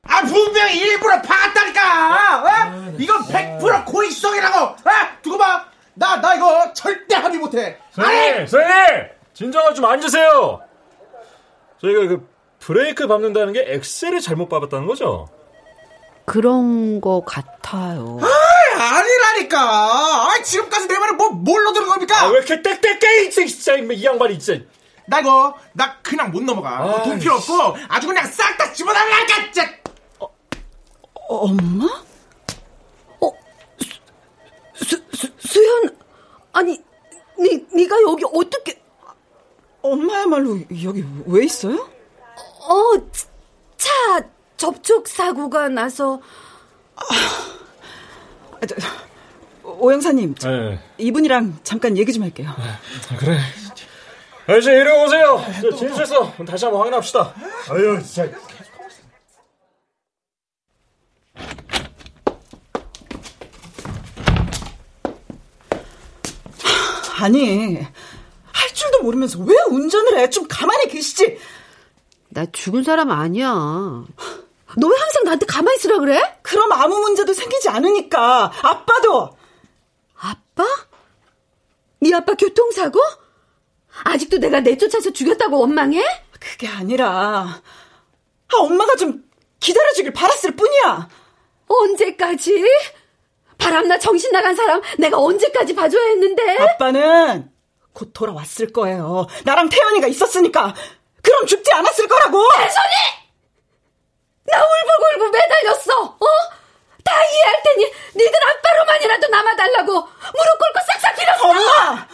[0.06, 2.44] 아 분명히 일부러 박았다니까.
[2.44, 2.94] 어?
[3.00, 4.58] 이건 100% 고의성이라고.
[4.60, 4.78] 어?
[5.22, 5.66] 두고 봐.
[5.96, 7.78] 나 나 이거 절대 합의 못해.
[7.92, 10.60] 선생님, 선생님, 진정하고 좀 앉으세요.
[11.82, 12.28] 저희가 그
[12.60, 15.28] 브레이크 밟는다는 게 엑셀을 잘못 밟았다는 거죠?
[16.26, 18.18] 그런 거 같아요.
[18.84, 19.60] 아, 아니라니까.
[19.60, 22.22] 아, 지금까지 내 말을 뭐 뭘로 들은 겁니까?
[22.22, 24.64] 아, 왜 이렇게 땡땡땡 진짜 이 양반이 진짜.
[25.06, 26.70] 나 이거 나 그냥 못 넘어가.
[26.80, 29.52] 아, 돈 필요 없고 아주 그냥 싹 다 집어달라니까.
[29.52, 29.70] 진짜.
[31.30, 32.04] 엄마?
[34.76, 35.98] 수, 수, 수현,
[36.52, 36.78] 아니,
[37.40, 38.82] 니, 니가 여기 어떻게.
[39.82, 41.90] 엄마야말로 여기 왜 있어요?
[42.60, 42.94] 어,
[43.78, 43.90] 차
[44.58, 46.22] 접촉 사고가 나서.
[46.96, 47.04] 아,
[48.66, 48.76] 저,
[49.64, 50.80] 오영사님, 저, 네.
[50.98, 52.50] 이분이랑 잠깐 얘기 좀 할게요.
[53.18, 53.38] 그래.
[54.48, 55.44] 아, 이제 이리 오세요.
[55.62, 57.34] 저 진실서 다시 한번 확인합시다.
[57.70, 58.30] 아유, 진짜.
[67.20, 67.78] 아니,
[68.52, 70.30] 할 줄도 모르면서 왜 운전을 해?
[70.30, 71.38] 좀 가만히 계시지.
[72.30, 73.48] 나 죽은 사람 아니야.
[74.76, 76.20] 너 왜 항상 나한테 가만히 있으라 그래?
[76.54, 78.52] 그럼 아무 문제도 생기지 않으니까.
[78.62, 79.36] 아빠도.
[80.20, 80.64] 아빠?
[82.00, 83.00] 네 아빠 교통사고?
[84.04, 86.04] 아직도 내가 내쫓아서 죽였다고 원망해?
[86.40, 89.24] 그게 아니라, 아, 엄마가 좀
[89.60, 91.10] 기다려주길 바랐을 뿐이야.
[91.68, 92.64] 언제까지?
[93.58, 96.58] 바람나 정신 나간 사람 내가 언제까지 봐줘야 했는데?
[96.60, 97.50] 아빠는
[97.94, 99.26] 곧 돌아왔을 거예요.
[99.44, 100.76] 나랑 태연이가 있었으니까.
[101.24, 102.46] 그럼 죽지 않았을 거라고!
[102.58, 103.23] 대선이!
[104.46, 106.26] 나 울고불고 매달렸어, 어?
[107.04, 111.50] 다 이해할 테니 니들 아빠로만이라도 남아달라고 무릎 꿇고 싹싹 빌었어!
[111.50, 112.08] 엄마!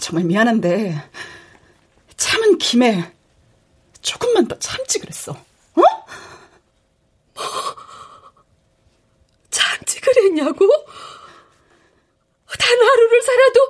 [0.00, 1.10] 정말 미안한데
[2.16, 3.12] 참은 김에
[4.00, 5.32] 조금만 더 참지 그랬어.
[5.32, 5.82] 어?
[9.50, 10.66] 참지 그랬냐고?
[12.58, 13.68] 단 하루를 살아도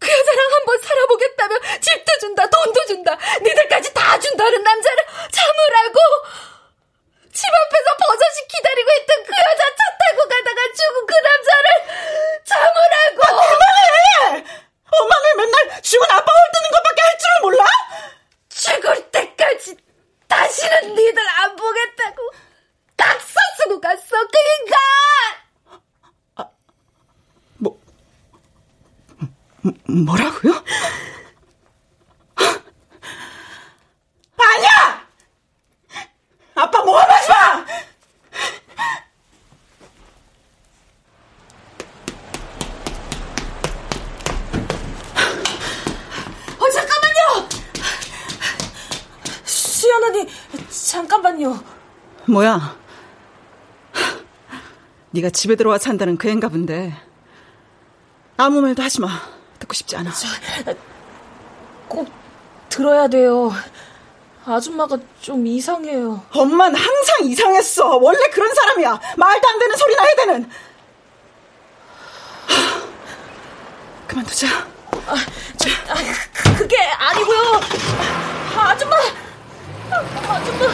[0.00, 5.98] 그 여자랑 한번 살아보겠다며 집도 준다 돈도 준다 니들까지 다 준다는 남자를 참으라고
[7.32, 11.68] 집 앞에서 버젓이 기다리고 있던 그 여자 차 타고 가다가 죽은 그 남자를
[12.44, 14.44] 참으라고 아, 그만해!
[14.90, 17.64] 엄마는 맨날 죽은 아빠 홀드는 것밖에 할 줄을 몰라?
[18.48, 19.76] 죽을 때까지
[20.28, 22.32] 다시는 니들 안 보겠다고
[22.96, 24.78] 각서 쓰고 갔어 그 인간
[29.86, 30.52] 뭐라고요?
[34.38, 35.06] 아니야!
[36.54, 37.64] 아빠 모함하지 마!
[46.58, 47.48] 어, 잠깐만요!
[49.44, 50.26] 수연 언니,
[50.68, 51.62] 잠깐만요.
[52.26, 52.78] 뭐야?
[55.12, 56.94] 네가 집에 들어와 산다는 그 애인가 본데
[58.36, 59.08] 아무 말도 하지 마.
[59.60, 60.10] 듣고 싶지 않아.
[61.88, 62.08] 꼭
[62.68, 63.52] 들어야 돼요.
[64.44, 66.24] 아줌마가 좀 이상해요.
[66.32, 67.96] 엄만 항상 이상했어.
[67.96, 69.00] 원래 그런 사람이야.
[69.16, 70.50] 말도 안 되는 소리나 해대는.
[74.08, 74.46] 그만두자.
[75.06, 75.14] 아,
[75.56, 75.94] 저, 아,
[76.32, 77.60] 그, 그게 아니고요.
[78.56, 78.96] 아 줌마,
[80.28, 80.66] 아줌마,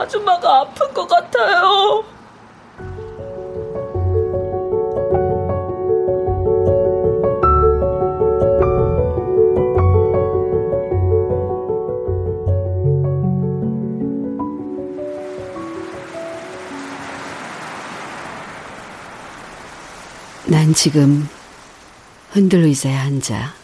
[0.00, 2.04] 아줌마가 아픈 것 같아요.
[20.52, 21.26] 난 지금
[22.32, 23.54] 흔들 의자에 앉아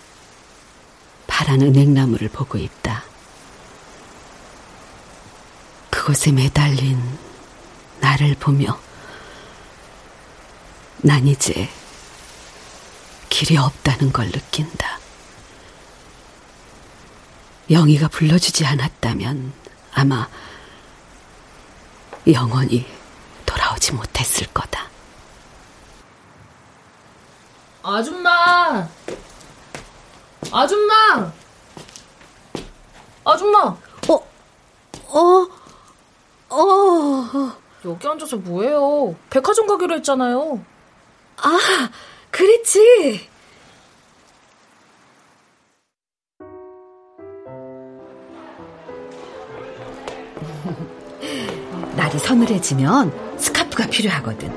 [1.26, 3.04] 파란 은행나무를 보고 있다.
[5.90, 6.98] 그곳에 매달린
[8.00, 8.80] 나를 보며
[11.02, 11.68] 난 이제
[13.28, 14.98] 길이 없다는 걸 느낀다.
[17.70, 19.52] 영희가 불러주지 않았다면
[19.92, 20.26] 아마
[22.26, 22.86] 영원히
[23.44, 24.87] 돌아오지 못했을 거다.
[27.82, 28.88] 아줌마!
[30.52, 31.32] 아줌마!
[33.24, 33.76] 아줌마!
[34.08, 34.14] 어,
[35.08, 35.46] 어,
[36.50, 37.52] 어.
[37.84, 39.14] 여기 앉아서 뭐해요?
[39.30, 40.60] 백화점 가기로 했잖아요.
[41.36, 41.58] 아,
[42.30, 43.28] 그랬지.
[51.96, 54.52] 날이 서늘해지면 스카프가 필요하거든.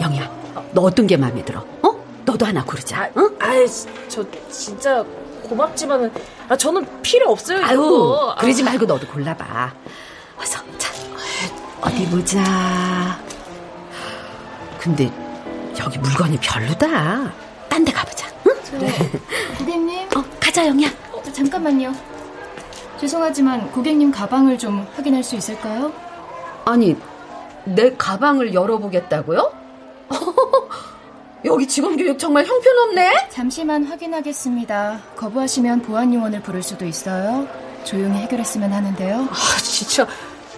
[0.00, 0.30] 영희야,
[0.72, 1.64] 너 어떤 게 마음에 들어?
[2.34, 2.36] 어?
[2.36, 3.10] 너도 하나 고르자.
[3.16, 3.36] 응?
[3.38, 3.64] 아이,
[4.08, 5.04] 저 진짜
[5.48, 6.12] 고맙지만은
[6.48, 7.58] 아, 저는 필요 없어요.
[7.58, 8.34] 이런 아유, 거.
[8.40, 8.64] 그러지 아.
[8.66, 9.72] 말고 너도 골라봐.
[10.38, 10.92] 어서, 자,
[11.80, 12.42] 어디 보자.
[14.80, 15.10] 근데
[15.78, 17.32] 여기 물건이 별로다.
[17.68, 18.26] 딴 데 가보자.
[18.48, 18.52] 응?
[19.58, 20.08] 고객님.
[20.16, 20.88] 어, 가자, 영희야.
[21.24, 21.92] 저, 잠깐만요.
[23.00, 25.92] 죄송하지만 고객님 가방을 좀 확인할 수 있을까요?
[26.64, 26.96] 아니,
[27.64, 29.63] 내 가방을 열어보겠다고요?
[31.44, 33.28] 여기 직원교육 정말 형편없네?
[33.30, 35.02] 잠시만 확인하겠습니다.
[35.16, 37.46] 거부하시면 보안 요원을 부를 수도 있어요.
[37.84, 39.28] 조용히 해결했으면 하는데요.
[39.30, 40.06] 아, 진짜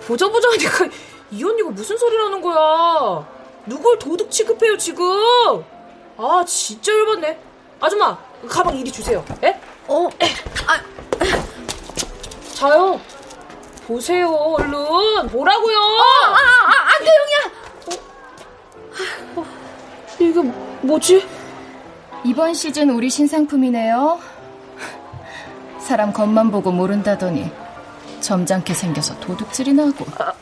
[0.06, 0.86] 보자 보자 하니까
[1.32, 3.26] 이 언니가 무슨 소리라는 거야?
[3.66, 5.04] 누굴 도둑 취급해요 지금?
[6.16, 7.38] 아 진짜 열받네.
[7.80, 8.16] 아줌마
[8.48, 9.24] 가방 이리 주세요.
[9.42, 9.60] 에?
[9.88, 10.08] 어?
[10.68, 10.80] 아,
[12.54, 13.00] 자요.
[13.88, 15.78] 보세요 얼른 보라고요.
[15.78, 17.56] 아, 아, 아, 안 돼, 영희야.
[19.36, 19.44] 어,
[20.18, 20.40] 이게
[20.82, 21.26] 뭐지?
[22.24, 24.18] 이번 시즌 우리 신상품이네요.
[25.78, 27.50] 사람 겉만 보고 모른다더니
[28.20, 30.04] 점잖게 생겨서 도둑질이나 하고.
[30.18, 30.32] 아,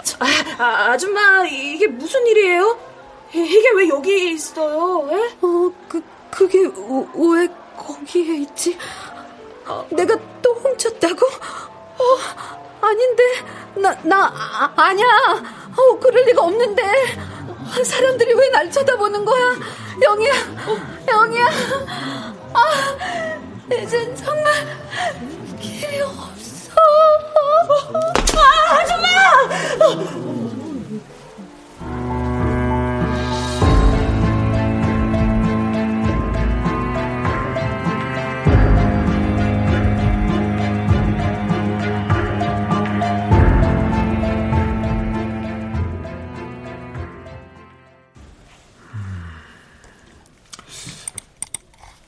[0.58, 2.78] 아, 아 줌마 이게 무슨 일이에요?
[3.34, 5.08] 이- 이게 왜 여기 있어요?
[5.10, 5.16] 에?
[5.42, 8.78] 어, 그, 그게 왜 거기에 있지?
[9.90, 11.26] 내가 또 훔쳤다고?
[11.26, 12.04] 어,
[12.80, 13.22] 아닌데.
[13.76, 15.06] 나, 나, 아, 아니야.
[15.76, 16.82] 어, 그럴 리가 없는데.
[17.84, 19.42] 사람들이 왜 날 쳐다보는 거야?
[20.02, 20.32] 영희야,
[21.08, 21.46] 영희야.
[22.52, 22.60] 아,
[23.72, 24.52] 이젠 정말
[25.60, 26.72] 길이 없어.
[28.36, 30.33] 아, 아줌마!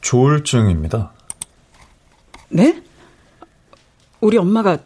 [0.07, 1.13] 조울증입니다.
[2.49, 2.81] 네?
[4.21, 4.79] 우리 엄마가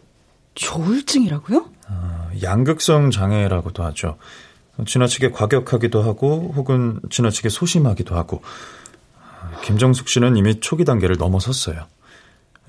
[0.55, 1.69] 조울증이라고요?
[2.41, 4.17] 양극성 장애라고도 하죠.
[4.83, 8.41] 지나치게 과격하기도 하고 혹은 지나치게 소심하기도 하고
[9.63, 11.85] 김정숙 씨는 이미 초기 단계를 넘어섰어요.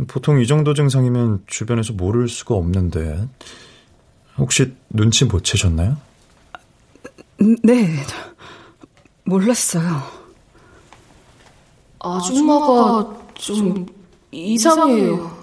[0.07, 3.29] 보통 이 정도 증상이면 주변에서 모를 수가 없는데
[4.37, 5.97] 혹시 눈치 못 채셨나요?
[7.63, 7.97] 네,
[9.25, 10.22] 몰랐어요.
[12.03, 13.87] 아줌마가 좀
[14.33, 15.39] 이상해요.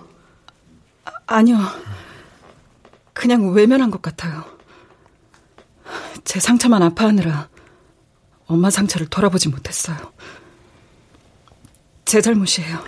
[1.26, 1.57] 아니요.
[3.14, 4.43] 그냥 외면한 것 같아요.
[6.26, 7.47] 제 상처만 아파하느라
[8.47, 9.97] 엄마 상처를 돌아보지 못했어요.
[12.05, 12.80] 제 잘못이에요.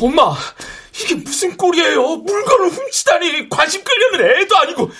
[0.00, 0.36] 엄마,
[0.94, 2.16] 이게 무슨 꼴이에요?
[2.18, 4.90] 물건을 훔치다니 관심 끌려는 애도 아니고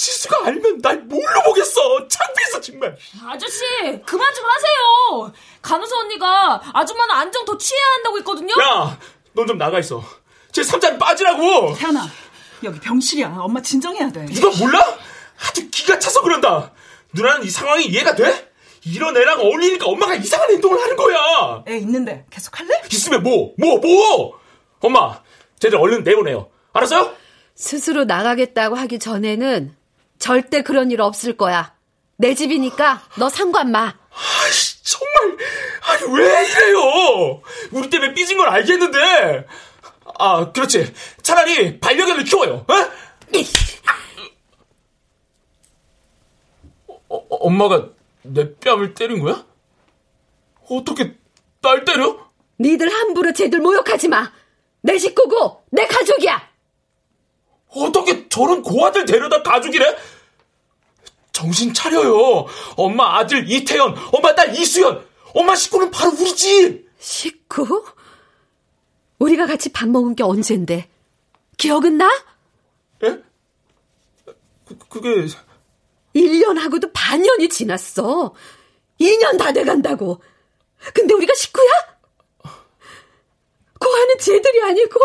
[0.00, 2.06] 지수가 알면 날 뭘로 보겠어?
[2.06, 2.96] 창피해서 정말.
[3.26, 3.62] 아저씨
[4.04, 5.32] 그만 좀 하세요.
[5.62, 8.54] 간호사 언니가 아줌마는 안정 더 취해야 한다고 했거든요.
[8.62, 8.98] 야,
[9.32, 10.04] 넌 좀 나가 있어.
[10.52, 11.74] 제 삼자는 빠지라고.
[11.74, 12.06] 태연아,
[12.64, 13.36] 여기 병실이야.
[13.38, 14.26] 엄마 진정해야 돼.
[14.30, 14.78] 이거 몰라?
[15.48, 16.72] 아주 기가 차서 그런다.
[17.14, 18.52] 누나는 이 상황이 이해가 돼?
[18.84, 21.64] 이런 애랑 어울리니까 엄마가 이상한 행동을 하는 거야.
[21.68, 22.82] 애 있는데 계속 할래?
[22.92, 24.38] 있으면 뭐, 뭐, 뭐?
[24.80, 25.22] 엄마,
[25.58, 26.50] 쟤들 얼른 내보내요.
[26.74, 27.14] 알았어요?
[27.54, 29.74] 스스로 나가겠다고 하기 전에는
[30.18, 31.74] 절대 그런 일 없을 거야.
[32.16, 33.94] 내 집이니까 너 상관 마.
[34.44, 35.36] 아이씨, 정말,
[35.82, 37.42] 아니, 왜 이래요?
[37.72, 39.46] 우리 때문에 삐진 건 알겠는데.
[40.18, 40.94] 아, 그렇지.
[41.22, 42.74] 차라리 반려견을 키워요, 어?
[46.88, 47.90] 어, 어, 엄마가
[48.22, 49.44] 내 뺨을 때린 거야?
[50.68, 51.14] 어떻게
[51.60, 52.26] 날 때려?
[52.58, 54.32] 니들 함부로 쟤들 모욕하지 마.
[54.80, 56.45] 내 식구고 내 가족이야.
[57.84, 59.96] 어떻게 저런 고아들 데려다 가족이래?
[61.32, 62.46] 정신 차려요.
[62.76, 66.88] 엄마 아들 이태연, 엄마 딸 이수연, 엄마 식구는 바로 우리 집.
[66.98, 67.84] 식구?
[69.18, 70.88] 우리가 같이 밥 먹은 게 언젠데?
[71.58, 72.10] 기억은 나?
[73.04, 73.22] 예?
[74.66, 75.26] 그, 그게
[76.14, 78.34] 1년하고도 반년이 지났어.
[79.00, 80.22] 2년 다 돼간다고.
[80.94, 81.68] 근데 우리가 식구야?
[83.78, 84.98] 고아는 쟤들이 아니고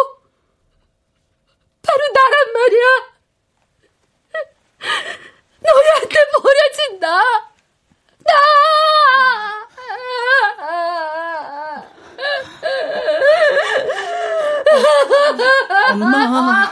[1.84, 2.88] 바로 나란 말이야.
[5.60, 7.08] 너희한테 버려진다.
[8.26, 8.32] 나!
[15.92, 16.72] 엄마.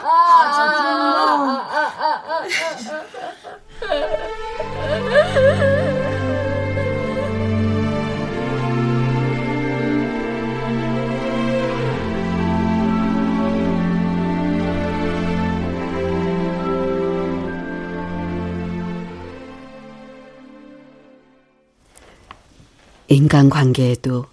[23.09, 24.27] 인간관계에도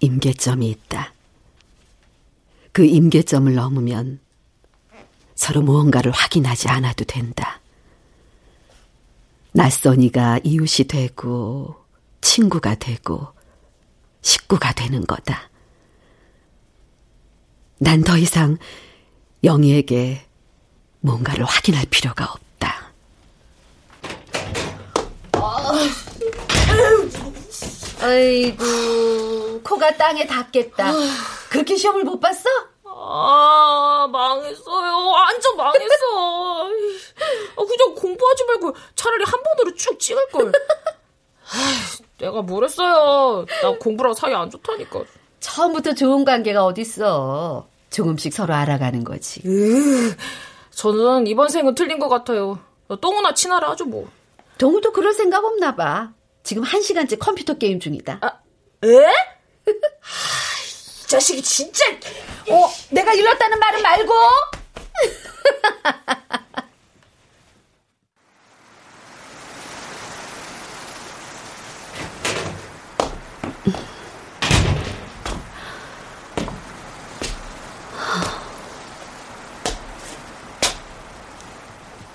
[0.00, 1.12] 임계점이 있다.
[2.72, 4.18] 그 임계점을 넘으면
[5.34, 7.60] 서로 무언가를 확인하지 않아도 된다.
[9.52, 11.76] 낯선이가 이웃이 되고
[12.22, 13.28] 친구가 되고
[14.22, 15.50] 식구가 되는 거다.
[17.78, 18.56] 난 더 이상
[19.42, 20.24] 영희에게
[21.00, 22.43] 뭔가를 확인할 필요가 없다.
[28.04, 30.92] 아이고, 코가 땅에 닿겠다.
[31.50, 32.48] 그렇게 시험을 못 봤어?
[32.86, 35.08] 아, 망했어요.
[35.10, 36.66] 완전 망했어.
[37.56, 40.52] 아, 그냥 공부하지 말고 차라리 한 번으로 쭉 찍을걸.
[42.18, 43.44] 내가 뭘 했어요.
[43.62, 45.02] 나 공부랑 사이 안 좋다니까.
[45.40, 47.66] 처음부터 좋은 관계가 어딨어.
[47.90, 49.40] 조금씩 서로 알아가는 거지.
[49.46, 50.14] 으,
[50.70, 52.58] 저는 이번 생은 틀린 것 같아요.
[53.00, 54.08] 똥이나 치나라 하죠, 뭐.
[54.58, 56.10] 동우도 그럴 생각 없나 봐.
[56.44, 58.18] 지금 한 시간째 컴퓨터 게임 중이다.
[58.20, 58.26] 아,
[58.84, 58.88] 에?
[59.66, 61.84] 이 자식이 진짜.
[62.50, 64.12] 어, 내가 일렀다는 말은 말고.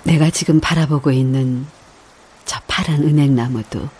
[0.04, 1.66] 내가 지금 바라보고 있는
[2.44, 3.99] 저 파란 은행나무도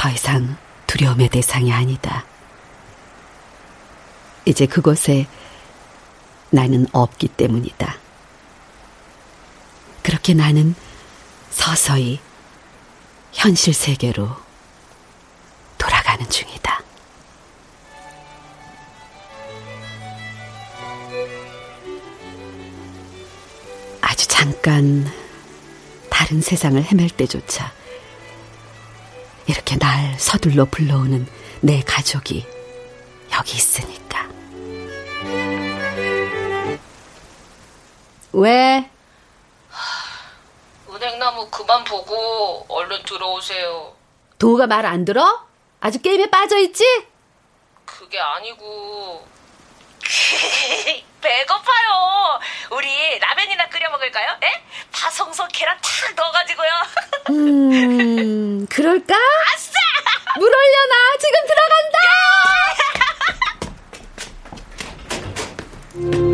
[0.00, 2.24] 더 이상 두려움의 대상이 아니다.
[4.46, 5.26] 이제 그곳에
[6.48, 7.98] 나는 없기 때문이다.
[10.02, 10.74] 그렇게 나는
[11.50, 12.18] 서서히
[13.34, 14.30] 현실 세계로
[15.76, 16.82] 돌아가는 중이다.
[24.00, 25.12] 아주 잠깐
[26.08, 27.79] 다른 세상을 헤맬 때조차
[29.50, 31.26] 이렇게 날 서둘러 불러오는
[31.60, 32.46] 내 가족이
[33.32, 34.28] 여기 있으니까.
[38.32, 38.88] 왜?
[40.88, 43.96] 은행나무 그만 보고 얼른 들어오세요.
[44.38, 45.44] 도우가 말 안 들어?
[45.80, 46.84] 아주 게임에 빠져있지?
[47.84, 49.24] 그게 아니고.
[51.20, 52.40] 배고파요.
[52.70, 54.36] 우리 라면이나 끓여 먹을까요?
[54.42, 54.62] 에?
[54.92, 56.70] 파송송 계란 탁 넣어가지고요.
[57.30, 59.14] 음, 그럴까?
[59.54, 59.72] 아싸!
[60.38, 61.16] 물 올려놔.
[61.18, 61.98] 지금 들어간다!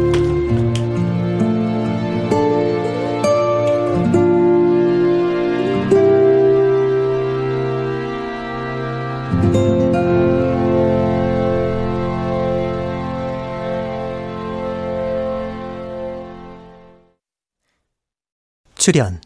[18.86, 19.20] 출연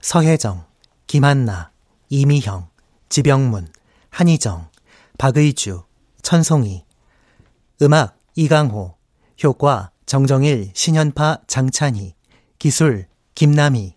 [0.00, 0.64] 서혜정,
[1.06, 1.70] 김한나,
[2.08, 2.66] 이미형,
[3.08, 3.68] 지병문,
[4.10, 4.68] 한희정,
[5.16, 5.84] 박의주,
[6.22, 6.84] 천송이.
[7.82, 8.96] 음악 이강호.
[9.44, 12.16] 효과 정정일, 신현파, 장찬희.
[12.58, 13.94] 기술 김남희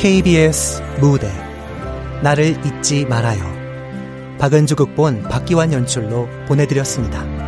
[0.00, 1.30] KBS 무대
[2.22, 3.42] 나를 잊지 말아요.
[4.38, 7.39] 박은주 극본 박기환 연출로 보내드렸습니다.